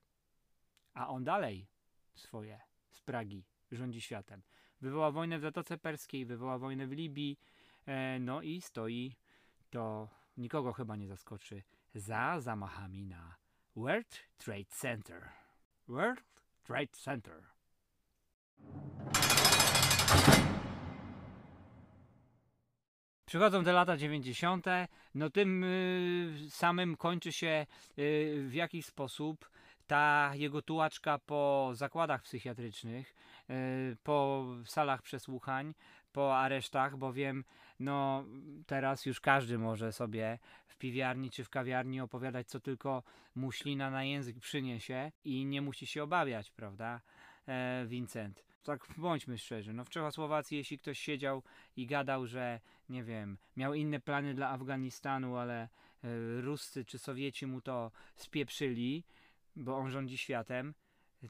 A 0.94 1.08
on 1.08 1.24
dalej 1.24 1.66
swoje 2.14 2.60
z 2.90 3.00
Pragi 3.00 3.44
rządzi 3.72 4.00
światem. 4.00 4.42
Wywoła 4.80 5.10
wojnę 5.10 5.38
w 5.38 5.42
Zatoce 5.42 5.78
Perskiej, 5.78 6.26
wywoła 6.26 6.58
wojnę 6.58 6.86
w 6.86 6.92
Libii, 6.92 7.38
e, 7.86 8.18
no 8.20 8.42
i 8.42 8.60
stoi, 8.60 9.16
to 9.70 10.08
nikogo 10.36 10.72
chyba 10.72 10.96
nie 10.96 11.08
zaskoczy, 11.08 11.62
za 11.94 12.40
zamachami 12.40 13.04
na 13.04 13.36
World 13.76 14.18
Trade 14.38 14.64
Center. 14.64 15.28
World 15.88 16.44
Trade 16.62 16.92
Center. 16.92 17.42
Przychodzą 23.30 23.64
te 23.64 23.72
lata 23.72 23.96
90., 23.96 24.66
no 25.14 25.30
tym 25.30 25.64
y, 25.64 26.32
samym 26.48 26.96
kończy 26.96 27.32
się 27.32 27.66
y, 27.98 28.44
w 28.48 28.54
jakiś 28.54 28.86
sposób 28.86 29.50
ta 29.86 30.32
jego 30.34 30.62
tułaczka 30.62 31.18
po 31.18 31.70
zakładach 31.72 32.22
psychiatrycznych, 32.22 33.14
y, 33.50 33.96
po 34.02 34.46
salach 34.64 35.02
przesłuchań, 35.02 35.74
po 36.12 36.38
aresztach, 36.38 36.96
bowiem 36.96 37.44
no 37.80 38.24
teraz 38.66 39.06
już 39.06 39.20
każdy 39.20 39.58
może 39.58 39.92
sobie 39.92 40.38
w 40.66 40.76
piwiarni 40.76 41.30
czy 41.30 41.44
w 41.44 41.50
kawiarni 41.50 42.00
opowiadać, 42.00 42.48
co 42.48 42.60
tylko 42.60 43.02
mu 43.34 43.52
ślina 43.52 43.90
na 43.90 44.04
język 44.04 44.38
przyniesie 44.38 45.12
i 45.24 45.44
nie 45.44 45.62
musi 45.62 45.86
się 45.86 46.02
obawiać, 46.02 46.50
prawda, 46.50 47.00
e, 47.48 47.84
Vincent? 47.86 48.49
Tak 48.62 48.86
bądźmy 48.96 49.38
szczerzy, 49.38 49.72
no 49.72 49.84
w 49.84 49.90
Czechosłowacji 49.90 50.56
jeśli 50.56 50.78
ktoś 50.78 50.98
siedział 50.98 51.42
i 51.76 51.86
gadał, 51.86 52.26
że 52.26 52.60
nie 52.88 53.04
wiem, 53.04 53.38
miał 53.56 53.74
inne 53.74 54.00
plany 54.00 54.34
dla 54.34 54.48
Afganistanu, 54.48 55.36
ale 55.36 55.62
e, 55.62 55.68
Ruscy 56.40 56.84
czy 56.84 56.98
Sowieci 56.98 57.46
mu 57.46 57.60
to 57.60 57.92
spieprzyli, 58.14 59.04
bo 59.56 59.76
on 59.76 59.90
rządzi 59.90 60.18
światem, 60.18 60.74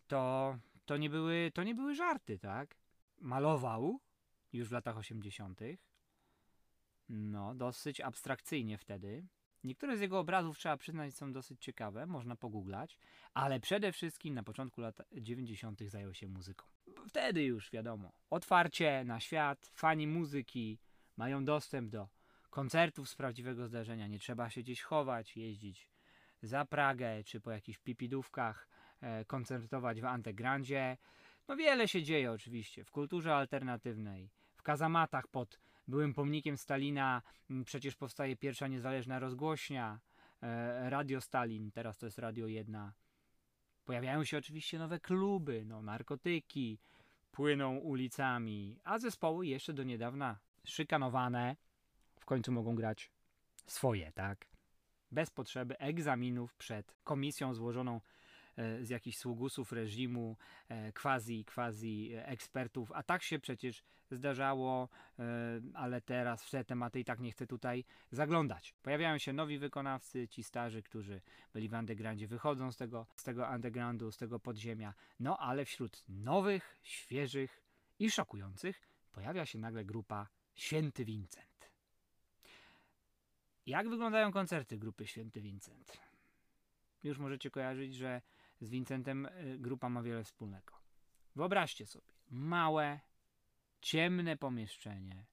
to, 0.07 0.57
to, 0.87 0.97
nie, 0.97 1.11
były, 1.11 1.51
to 1.55 1.63
nie 1.63 1.75
były 1.75 1.95
żarty, 1.95 2.39
tak? 2.39 2.77
Malował 3.21 4.01
już 4.53 4.69
w 4.69 4.73
latach 4.73 4.99
80. 4.99 5.61
No, 7.09 7.55
dosyć 7.55 8.01
abstrakcyjnie 8.01 8.79
wtedy. 8.79 9.27
Niektóre 9.65 9.97
z 9.97 10.01
jego 10.01 10.19
obrazów, 10.19 10.59
trzeba 10.59 10.77
przyznać, 10.77 11.15
są 11.15 11.33
dosyć 11.33 11.63
ciekawe, 11.63 12.07
można 12.07 12.37
pogooglać, 12.37 12.99
ale 13.35 13.61
przede 13.61 13.93
wszystkim 13.93 14.35
na 14.35 14.43
początku 14.43 14.81
lat 14.81 15.03
90. 15.13 15.81
zajął 15.87 16.15
się 16.15 16.29
muzyką. 16.29 16.67
Wtedy 17.09 17.45
już 17.45 17.71
wiadomo, 17.71 18.13
otwarcie 18.31 19.05
na 19.05 19.21
świat, 19.21 19.71
fani 19.75 20.07
muzyki 20.07 20.79
mają 21.17 21.45
dostęp 21.45 21.91
do 21.91 22.09
koncertów 22.51 23.09
z 23.09 23.15
prawdziwego 23.15 23.67
zdarzenia, 23.67 24.07
nie 24.07 24.19
trzeba 24.19 24.51
się 24.51 24.61
gdzieś 24.61 24.83
chować, 24.83 25.37
jeździć 25.37 25.91
za 26.43 26.65
Pragę 26.65 27.25
czy 27.25 27.41
po 27.41 27.51
jakichś 27.51 27.79
pipidówkach, 27.79 28.69
e, 29.01 29.25
koncertować 29.25 30.01
w 30.01 30.05
Antegrandzie. 30.05 30.97
No 31.49 31.57
wiele 31.57 31.89
się 31.89 32.03
dzieje 32.03 32.33
oczywiście 32.33 32.85
w 32.85 32.91
kulturze 32.91 33.35
alternatywnej, 33.35 34.31
w 34.57 34.63
kazamatach 34.63 35.29
pod 35.29 35.61
byłym 35.91 36.15
pomnikiem 36.15 36.57
Stalina 36.57 37.23
m, 37.51 37.65
przecież 37.65 37.97
powstaje 37.97 38.37
pierwsza 38.37 38.69
niezależna 38.69 39.19
rozgłośnia, 39.19 40.01
e, 40.43 40.91
Radio 40.91 41.21
Stalin, 41.21 41.71
teraz 41.71 41.99
to 41.99 42.07
jest 42.07 42.19
Radio 42.19 42.47
1. 42.47 42.93
Pojawiają 43.85 44.25
się 44.25 44.39
oczywiście 44.39 44.79
nowe 44.79 45.01
kluby, 45.01 45.65
no, 45.67 45.83
narkotyki, 45.83 46.79
płyną 47.31 47.77
ulicami, 47.77 48.79
a 48.85 48.99
zespoły 48.99 49.47
jeszcze 49.47 49.73
do 49.73 49.83
niedawna 49.83 50.39
szykanowane 50.65 51.57
w 52.21 52.25
końcu 52.25 52.53
mogą 52.53 52.75
grać 52.75 53.11
swoje, 53.67 54.13
tak? 54.13 54.47
Bez 55.11 55.31
potrzeby 55.31 55.79
egzaminów 55.79 56.55
przed 56.55 56.95
komisją 57.05 57.55
złożoną 57.55 58.01
z 58.83 58.89
jakichś 58.89 59.19
sługusów 59.19 59.73
reżimu, 59.73 60.37
e, 60.69 60.93
quasi, 60.93 61.45
quasi 61.45 62.11
ekspertów, 62.15 62.93
a 62.93 63.03
tak 63.03 63.23
się 63.23 63.39
przecież 63.39 63.83
zdarzało, 64.11 64.89
e, 65.19 65.25
ale 65.75 66.01
teraz 66.01 66.45
w 66.45 66.51
te 66.51 66.65
tematy 66.65 67.01
i 67.01 67.05
tak 67.05 67.21
nie 67.21 67.33
chcę 67.33 67.47
tutaj 67.47 67.85
zaglądać. 68.11 68.75
Pojawiają 68.83 69.19
się 69.19 69.33
nowi 69.33 69.59
wykonawcy, 69.59 70.29
ci 70.29 70.45
starzy, 70.45 70.83
którzy 70.83 71.21
byli 71.53 71.69
w 71.69 71.73
undergroundzie, 71.73 72.27
wychodzą 72.27 72.73
z 72.73 72.77
tego, 72.77 73.07
z 73.17 73.23
tego 73.23 73.49
undergroundu, 73.55 74.13
z 74.13 74.17
tego 74.17 74.41
podziemia, 74.41 74.95
no 75.21 75.39
ale 75.39 75.65
wśród 75.65 76.05
nowych, 76.09 76.81
świeżych 76.83 77.63
i 77.99 78.11
szokujących 78.11 78.81
pojawia 79.13 79.47
się 79.47 79.59
nagle 79.59 79.85
grupa 79.85 80.29
Święty 80.55 81.05
Vincent. 81.05 81.71
Jak 83.67 83.89
wyglądają 83.89 84.33
koncerty 84.33 84.79
grupy 84.79 85.07
Święty 85.07 85.41
Vincent? 85.41 86.01
Już 87.03 87.19
możecie 87.19 87.51
kojarzyć, 87.51 87.95
że 87.95 88.23
z 88.61 88.69
Vincentem 88.69 89.27
y, 89.27 89.59
grupa 89.59 89.89
ma 89.89 90.03
wiele 90.03 90.25
wspólnego. 90.25 90.75
Wyobraźcie 91.37 91.87
sobie, 91.87 92.13
małe, 92.31 93.01
ciemne 93.81 94.37
pomieszczenie, 94.37 95.27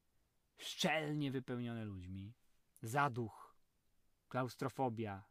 szczelnie 0.58 1.32
wypełnione 1.32 1.86
ludźmi, 1.86 2.34
zaduch, 2.82 3.56
klaustrofobia, 4.30 5.24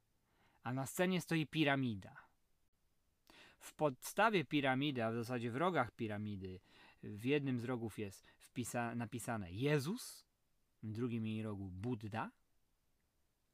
a 0.63 0.73
na 0.73 0.87
scenie 0.87 1.21
stoi 1.21 1.47
piramida. 1.47 2.27
W 3.59 3.75
podstawie 3.75 4.45
piramidy, 4.45 5.05
a 5.05 5.11
w 5.11 5.15
zasadzie 5.15 5.51
w 5.51 5.57
rogach 5.57 5.91
piramidy, 5.91 6.61
w 7.03 7.25
jednym 7.25 7.61
z 7.61 7.65
rogów 7.65 7.99
jest 7.99 8.33
wpisa- 8.39 8.97
napisane 8.97 9.53
Jezus, 9.53 10.27
w 10.83 10.93
drugim 10.93 11.27
jej 11.27 11.43
rogu 11.43 11.71
Buddha, 11.71 12.31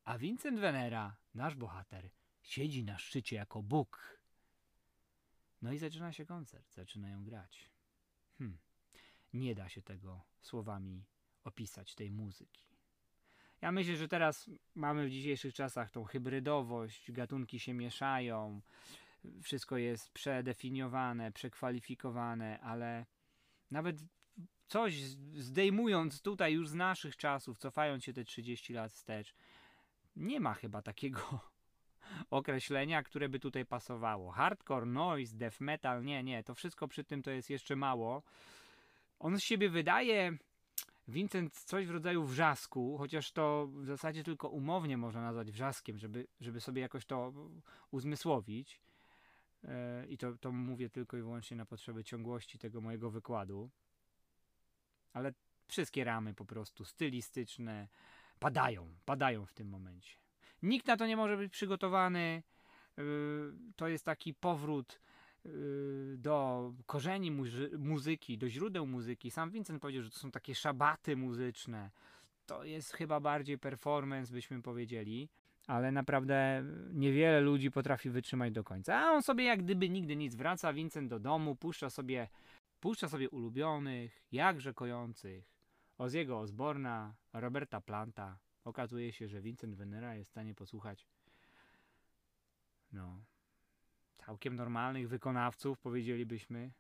a 0.05 0.19
Vincent 0.19 0.59
Venera, 0.61 1.17
nasz 1.35 1.55
bohater, 1.55 2.11
siedzi 2.43 2.85
na 2.85 2.99
szczycie 2.99 3.37
jako 3.37 3.63
Bóg. 3.63 4.22
No 5.63 5.73
i 5.73 5.79
zaczyna 5.79 6.13
się 6.13 6.27
koncert, 6.27 6.75
zaczynają 6.75 7.25
grać. 7.25 7.71
Hm. 8.39 8.59
Nie 9.33 9.55
da 9.55 9.69
się 9.69 9.83
tego 9.83 10.25
słowami 10.41 11.05
opisać, 11.45 11.95
tej 11.95 12.11
muzyki. 12.11 12.73
Ja 13.61 13.73
myślę, 13.73 13.97
że 13.97 14.09
teraz 14.09 14.51
mamy 14.75 15.07
w 15.07 15.11
dzisiejszych 15.11 15.55
czasach 15.55 15.91
tą 15.91 16.05
hybrydowość, 16.05 17.13
gatunki 17.13 17.61
się 17.61 17.75
mieszają, 17.75 18.63
wszystko 19.43 19.77
jest 19.77 20.11
przedefiniowane, 20.11 21.33
przekwalifikowane, 21.33 22.61
ale 22.61 23.07
nawet 23.71 24.03
coś 24.69 24.95
zdejmując 25.35 26.23
tutaj 26.23 26.53
już 26.53 26.69
z 26.69 26.75
naszych 26.75 27.17
czasów, 27.17 27.59
cofając 27.59 28.05
się 28.05 28.13
te 28.13 28.25
30 28.25 28.73
lat 28.73 28.93
wstecz, 28.93 29.35
nie 30.17 30.41
ma 30.41 30.55
chyba 30.55 30.83
takiego 30.83 31.52
określenia, 32.33 33.03
które 33.03 33.29
by 33.29 33.41
tutaj 33.41 33.67
pasowało. 33.67 34.31
Hardcore, 34.31 34.87
noise, 34.87 35.37
death 35.37 35.61
metal, 35.61 36.05
nie, 36.05 36.23
nie, 36.23 36.45
to 36.45 36.55
wszystko 36.55 36.89
przy 36.89 37.05
tym 37.05 37.23
to 37.23 37.31
jest 37.31 37.51
jeszcze 37.51 37.77
mało. 37.77 38.23
On 39.19 39.39
z 39.39 39.43
siebie 39.43 39.71
wydaje, 39.71 40.39
Vincent, 41.09 41.55
coś 41.55 41.87
w 41.87 41.91
rodzaju 41.91 42.25
wrzasku, 42.25 42.99
chociaż 42.99 43.33
to 43.33 43.67
w 43.67 43.87
zasadzie 43.87 44.25
tylko 44.25 44.49
umownie 44.49 44.97
można 44.97 45.23
nazwać 45.23 45.51
wrzaskiem, 45.51 45.99
żeby, 45.99 46.27
żeby 46.41 46.61
sobie 46.61 46.83
jakoś 46.83 47.07
to 47.07 47.33
uzmysłowić. 47.91 48.81
E, 49.65 50.07
I 50.07 50.19
to, 50.19 50.37
to 50.37 50.53
mówię 50.53 50.91
tylko 50.91 51.17
i 51.17 51.21
wyłącznie 51.21 51.57
na 51.57 51.67
potrzeby 51.67 52.05
ciągłości 52.05 52.59
tego 52.59 52.81
mojego 52.81 53.11
wykładu. 53.11 53.71
Ale 55.13 55.33
wszystkie 55.67 56.05
ramy 56.05 56.35
po 56.35 56.45
prostu 56.45 56.85
stylistyczne 56.85 57.89
padają, 58.39 58.95
padają 59.05 59.47
w 59.47 59.53
tym 59.53 59.69
momencie. 59.69 60.23
Nikt 60.63 60.87
na 60.87 60.97
to 60.97 61.07
nie 61.07 61.17
może 61.17 61.37
być 61.37 61.53
przygotowany. 61.53 62.43
Yy, 62.97 63.05
To 63.77 63.89
jest 63.89 64.05
taki 64.05 64.35
powrót 64.35 65.01
yy, 65.45 65.51
do 66.19 66.73
korzeni 66.87 67.33
muzy- 67.33 67.79
muzyki, 67.79 68.39
do 68.39 68.49
źródeł 68.49 68.87
muzyki. 68.87 69.31
Sam 69.31 69.51
Vincent 69.51 69.83
powiedział, 69.83 70.03
że 70.03 70.11
to 70.11 70.19
są 70.19 70.31
takie 70.31 70.55
szabaty 70.55 71.17
muzyczne. 71.17 71.91
To 72.47 72.65
jest 72.65 72.93
chyba 72.93 73.21
bardziej 73.21 73.59
performance, 73.59 74.33
byśmy 74.33 74.63
powiedzieli. 74.63 75.29
Ale 75.67 75.93
naprawdę 75.93 76.65
niewiele 76.93 77.41
ludzi 77.41 77.71
potrafi 77.71 78.11
wytrzymać 78.11 78.53
do 78.53 78.65
końca. 78.65 78.97
A 79.01 79.11
on 79.13 79.23
sobie 79.23 79.45
jak 79.45 79.63
gdyby 79.63 79.89
nigdy 79.89 80.17
nic 80.17 80.35
wraca, 80.35 80.73
Vincent 80.73 81.11
do 81.11 81.19
domu, 81.21 81.57
puszcza 81.57 81.91
sobie, 81.91 82.29
puszcza 82.81 83.09
sobie 83.09 83.31
ulubionych, 83.31 84.23
jakże 84.33 84.75
kojących. 84.75 85.53
Oziego 85.99 86.39
Osborna, 86.41 87.15
Roberta 87.33 87.81
Planta. 87.81 88.39
Okazuje 88.65 89.13
się, 89.13 89.29
że 89.29 89.41
Vincent 89.41 89.75
Venera 89.75 90.15
jest 90.15 90.31
w 90.31 90.33
stanie 90.33 90.55
posłuchać 90.55 91.07
no, 92.93 93.21
całkiem 94.17 94.57
normalnych 94.57 95.09
wykonawców, 95.09 95.79
powiedzielibyśmy. 95.79 96.71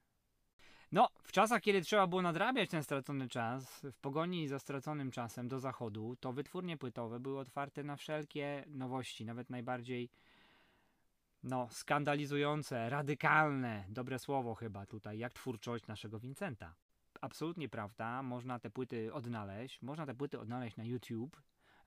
No, 0.92 1.08
w 1.22 1.32
czasach, 1.32 1.62
kiedy 1.62 1.80
trzeba 1.80 2.06
było 2.06 2.22
nadrabiać 2.22 2.70
ten 2.70 2.82
stracony 2.82 3.28
czas, 3.28 3.86
w 3.92 3.98
pogoni 3.98 4.48
za 4.48 4.58
straconym 4.58 5.10
czasem 5.10 5.48
do 5.48 5.60
zachodu, 5.60 6.16
to 6.20 6.32
wytwórnie 6.32 6.76
płytowe 6.76 7.20
były 7.20 7.38
otwarte 7.38 7.84
na 7.84 7.96
wszelkie 7.96 8.64
nowości, 8.66 9.24
nawet 9.24 9.50
najbardziej 9.50 10.10
no, 11.42 11.68
skandalizujące, 11.70 12.90
radykalne, 12.90 13.84
dobre 13.88 14.18
słowo 14.18 14.54
chyba 14.54 14.86
tutaj, 14.86 15.18
jak 15.18 15.32
twórczość 15.32 15.86
naszego 15.86 16.18
Vincenta. 16.18 16.74
Absolutnie 17.20 17.68
prawda, 17.68 18.22
można 18.22 18.58
te 18.58 18.70
płyty 18.70 19.12
odnaleźć, 19.12 19.82
można 19.82 20.06
te 20.06 20.14
płyty 20.14 20.40
odnaleźć 20.40 20.76
na 20.76 20.84
YouTube 20.84 21.42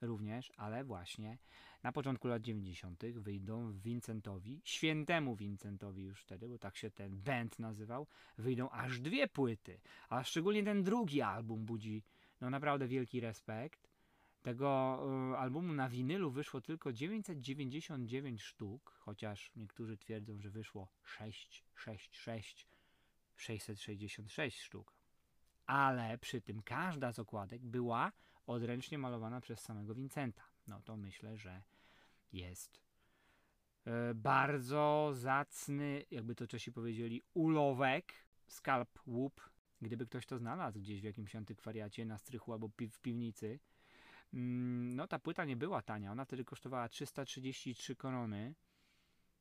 również, 0.05 0.51
ale 0.57 0.83
właśnie 0.83 1.37
na 1.83 1.91
początku 1.91 2.27
lat 2.27 2.41
90. 2.41 3.03
wyjdą 3.05 3.71
Vincentowi, 3.73 4.61
świętemu 4.63 5.35
Vincentowi 5.35 6.03
już 6.03 6.21
wtedy, 6.21 6.49
bo 6.49 6.57
tak 6.57 6.77
się 6.77 6.91
ten 6.91 7.21
band 7.21 7.59
nazywał, 7.59 8.07
wyjdą 8.37 8.69
aż 8.69 8.99
dwie 8.99 9.27
płyty, 9.27 9.79
a 10.09 10.23
szczególnie 10.23 10.63
ten 10.63 10.83
drugi 10.83 11.21
album 11.21 11.65
budzi 11.65 12.03
no 12.41 12.49
naprawdę 12.49 12.87
wielki 12.87 13.19
respekt. 13.19 13.89
Tego 14.41 14.99
y, 15.33 15.37
albumu 15.37 15.73
na 15.73 15.89
winylu 15.89 16.31
wyszło 16.31 16.61
tylko 16.61 16.93
999 16.93 18.41
sztuk, 18.41 18.91
chociaż 18.99 19.51
niektórzy 19.55 19.97
twierdzą, 19.97 20.39
że 20.39 20.49
wyszło 20.49 20.87
6, 21.03 21.63
6, 21.75 22.17
6, 22.17 22.67
666 23.35 24.61
sztuk. 24.61 24.93
Ale 25.65 26.17
przy 26.17 26.41
tym 26.41 26.61
każda 26.61 27.11
z 27.11 27.19
okładek 27.19 27.65
była 27.65 28.11
odręcznie 28.47 28.97
malowana 28.97 29.41
przez 29.41 29.59
samego 29.59 29.95
Vincenta. 29.95 30.43
No 30.67 30.81
to 30.81 30.97
myślę, 30.97 31.37
że 31.37 31.61
jest 32.33 32.81
e, 33.85 34.13
bardzo 34.13 35.09
zacny, 35.13 36.05
jakby 36.11 36.35
to 36.35 36.47
Czesi 36.47 36.71
powiedzieli, 36.71 37.23
ulowek, 37.33 38.13
skalp 38.47 38.99
łup. 39.07 39.49
Gdyby 39.81 40.05
ktoś 40.05 40.25
to 40.25 40.37
znalazł 40.37 40.79
gdzieś 40.79 41.01
w 41.01 41.03
jakimś 41.03 41.35
antykwariacie 41.35 42.05
na 42.05 42.17
strychu 42.17 42.53
albo 42.53 42.69
pi- 42.69 42.89
w 42.89 42.99
piwnicy. 42.99 43.59
Mm, 44.33 44.95
No 44.95 45.07
ta 45.07 45.19
płyta 45.19 45.45
nie 45.45 45.55
była 45.57 45.81
tania, 45.81 46.11
ona 46.11 46.25
wtedy 46.25 46.45
kosztowała 46.45 46.89
333 46.89 47.95
korony. 47.95 48.55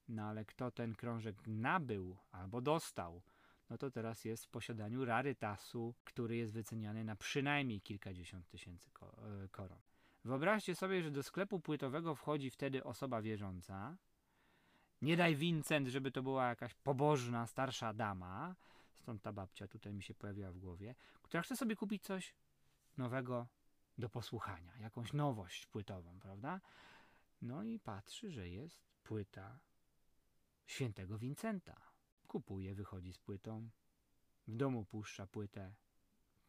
No 0.08 0.22
ale 0.28 0.44
kto 0.44 0.70
ten 0.70 0.94
krążek 0.94 1.36
nabył 1.46 2.16
albo 2.32 2.60
dostał, 2.60 3.22
no 3.70 3.78
to 3.78 3.90
teraz 3.90 4.24
jest 4.24 4.44
w 4.44 4.48
posiadaniu 4.48 5.04
rarytasu, 5.04 5.94
który 6.04 6.36
jest 6.36 6.52
wyceniany 6.52 7.04
na 7.04 7.16
przynajmniej 7.16 7.80
kilkadziesiąt 7.80 8.48
tysięcy 8.48 8.90
e, 8.90 9.48
koron. 9.48 9.78
Wyobraźcie 10.24 10.74
sobie, 10.74 11.02
że 11.02 11.10
do 11.10 11.22
sklepu 11.22 11.60
płytowego 11.60 12.14
wchodzi 12.14 12.50
wtedy 12.50 12.84
osoba 12.84 13.22
wierząca. 13.22 13.96
Nie 15.02 15.16
daj 15.16 15.36
Vincent, 15.36 15.88
żeby 15.88 16.10
to 16.10 16.22
była 16.22 16.48
jakaś 16.48 16.74
pobożna, 16.74 17.46
starsza 17.46 17.92
dama, 17.92 18.54
stąd 18.94 19.22
ta 19.22 19.32
babcia 19.32 19.68
tutaj 19.68 19.94
mi 19.94 20.02
się 20.02 20.14
pojawiła 20.14 20.52
w 20.52 20.58
głowie, 20.58 20.94
która 21.22 21.42
chce 21.42 21.56
sobie 21.56 21.76
kupić 21.76 22.02
coś 22.02 22.34
nowego 22.96 23.46
do 23.98 24.08
posłuchania, 24.08 24.76
jakąś 24.76 25.12
nowość 25.12 25.66
płytową, 25.66 26.18
prawda? 26.20 26.60
No 27.42 27.62
i 27.62 27.78
patrzy, 27.78 28.30
że 28.30 28.48
jest 28.48 28.84
płyta 29.02 29.58
świętego 30.66 31.18
Vincenta. 31.18 31.93
Kupuje, 32.34 32.74
wychodzi 32.74 33.12
z 33.12 33.18
płytą, 33.18 33.68
w 34.48 34.56
domu 34.56 34.84
puszcza 34.84 35.26
płytę, 35.26 35.74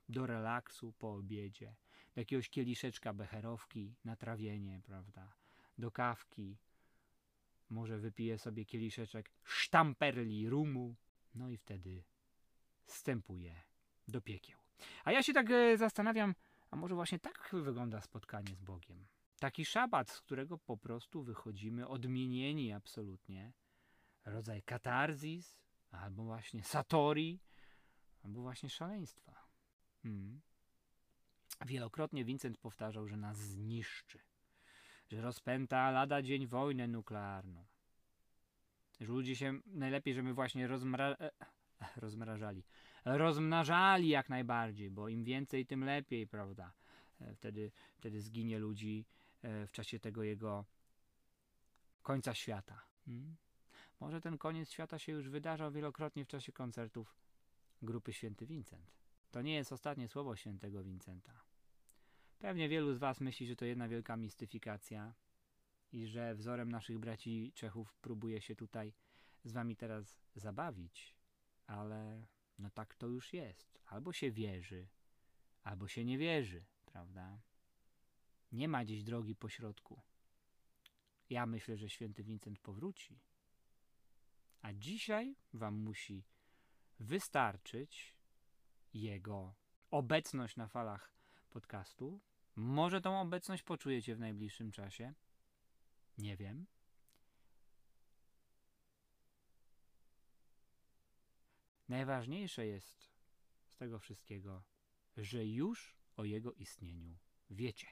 do 0.10 0.26
relaksu 0.26 0.93
po 0.93 1.13
obiedzie, 1.13 1.76
do 2.15 2.21
jakiegoś 2.21 2.50
kieliszeczka 2.50 3.13
becherowki 3.13 3.95
na 4.06 4.15
trawienie, 4.15 4.82
prawda, 4.86 5.34
do 5.78 5.91
kawki, 5.91 6.58
może 7.69 8.00
wypije 8.00 8.38
sobie 8.38 8.65
kieliszeczek 8.65 9.32
sztamperli 9.43 10.50
rumu, 10.50 10.95
no 11.36 11.50
i 11.50 11.58
wtedy 11.58 12.04
wstępuje 12.86 13.62
do 14.08 14.21
piekieł. 14.21 14.60
A 15.04 15.12
ja 15.12 15.24
się 15.24 15.34
tak 15.34 15.52
e, 15.52 15.78
zastanawiam, 15.78 16.36
a 16.71 16.76
może 16.76 16.95
właśnie 16.95 17.19
tak 17.19 17.50
wygląda 17.54 18.02
spotkanie 18.02 18.56
z 18.56 18.62
Bogiem. 18.62 19.06
Taki 19.39 19.65
szabat, 19.65 20.10
z 20.12 20.21
którego 20.21 20.58
po 20.58 20.78
prostu 20.78 21.24
wychodzimy 21.24 21.88
odmienieni 21.88 22.74
absolutnie. 22.74 23.54
Rodzaj 24.26 24.63
katarzis, 24.63 25.64
albo 26.00 26.24
właśnie 26.24 26.64
satori, 26.64 27.40
albo 28.24 28.42
właśnie 28.42 28.70
szaleństwa. 28.70 29.48
Hmm. 30.04 30.42
Wielokrotnie 31.66 32.26
Vincent 32.26 32.58
powtarzał, 32.58 33.08
że 33.08 33.18
nas 33.18 33.38
zniszczy, 33.38 34.20
że 35.08 35.22
rozpęta 35.22 35.92
lada 35.92 36.22
dzień 36.22 36.48
wojnę 36.48 36.88
nuklearną. 36.88 37.66
Że 39.00 39.08
ludzie 39.08 39.36
się 39.36 39.60
najlepiej, 39.66 40.14
żeby 40.14 40.34
właśnie 40.34 40.68
rozmra... 40.68 41.16
e, 41.20 41.32
rozmrażali. 41.96 42.64
Rozmnażali 43.06 44.08
jak 44.08 44.30
najbardziej, 44.30 44.92
bo 44.92 45.10
im 45.10 45.24
więcej, 45.24 45.66
tym 45.66 45.84
lepiej, 45.84 46.28
prawda? 46.28 46.74
E, 47.22 47.36
Wtedy, 47.36 47.72
wtedy 47.96 48.22
zginie 48.22 48.60
ludzi 48.60 49.06
e, 49.42 49.68
w 49.68 49.72
czasie 49.72 50.00
tego 50.00 50.24
jego 50.24 50.66
końca 52.02 52.34
świata. 52.34 52.86
Hmm? 53.06 53.36
Może 54.00 54.22
ten 54.22 54.38
koniec 54.38 54.72
świata 54.72 55.00
się 55.00 55.12
już 55.12 55.30
wydarzał 55.30 55.72
wielokrotnie 55.72 56.26
w 56.26 56.28
czasie 56.28 56.52
koncertów 56.52 57.16
grupy 57.82 58.14
Święty 58.14 58.46
Wincent. 58.46 58.92
To 59.32 59.42
nie 59.42 59.56
jest 59.56 59.72
ostatnie 59.72 60.08
słowo 60.08 60.36
świętego 60.36 60.84
Wincenta. 60.84 61.44
Pewnie 62.40 62.70
wielu 62.70 62.94
z 62.94 62.98
Was 62.98 63.22
myśli, 63.22 63.48
że 63.48 63.56
to 63.56 63.66
jedna 63.66 63.88
wielka 63.88 64.18
mistyfikacja 64.18 65.14
i 65.92 66.08
że 66.08 66.36
wzorem 66.36 66.72
naszych 66.72 67.00
braci 67.00 67.52
Czechów 67.56 67.94
próbuje 67.94 68.42
się 68.42 68.56
tutaj 68.56 68.94
z 69.44 69.52
Wami 69.52 69.76
teraz 69.76 70.18
zabawić, 70.36 71.16
ale 71.68 72.28
no 72.60 72.70
tak 72.70 72.96
to 72.96 73.08
już 73.08 73.34
jest. 73.34 73.80
Albo 73.86 74.14
się 74.14 74.32
wierzy, 74.32 74.88
albo 75.64 75.88
się 75.88 76.06
nie 76.06 76.18
wierzy, 76.18 76.66
prawda? 76.86 77.40
Nie 78.52 78.68
ma 78.68 78.86
gdzieś 78.86 79.04
drogi 79.04 79.36
po 79.36 79.50
środku. 79.50 80.02
Ja 81.30 81.46
myślę, 81.46 81.78
że 81.78 81.89
święty 81.89 82.24
Wincent 82.24 82.60
powróci. 82.60 83.20
A 84.66 84.74
dzisiaj 84.74 85.36
Wam 85.53 85.76
musi 85.76 86.24
wystarczyć 86.99 88.16
jego 88.93 89.55
obecność 89.91 90.55
na 90.55 90.68
falach 90.68 91.13
podcastu. 91.49 92.22
Może 92.55 93.01
tą 93.01 93.22
obecność 93.22 93.63
poczujecie 93.63 94.16
w 94.16 94.20
najbliższym 94.20 94.72
czasie. 94.72 95.13
Nie 96.18 96.38
wiem. 96.38 96.66
Najważniejsze 101.89 102.66
jest 102.66 103.09
z 103.68 103.78
tego 103.78 103.99
wszystkiego, 103.99 104.63
że 105.18 105.45
już 105.45 105.95
o 106.16 106.24
jego 106.24 106.53
istnieniu 106.53 107.18
wiecie. 107.49 107.88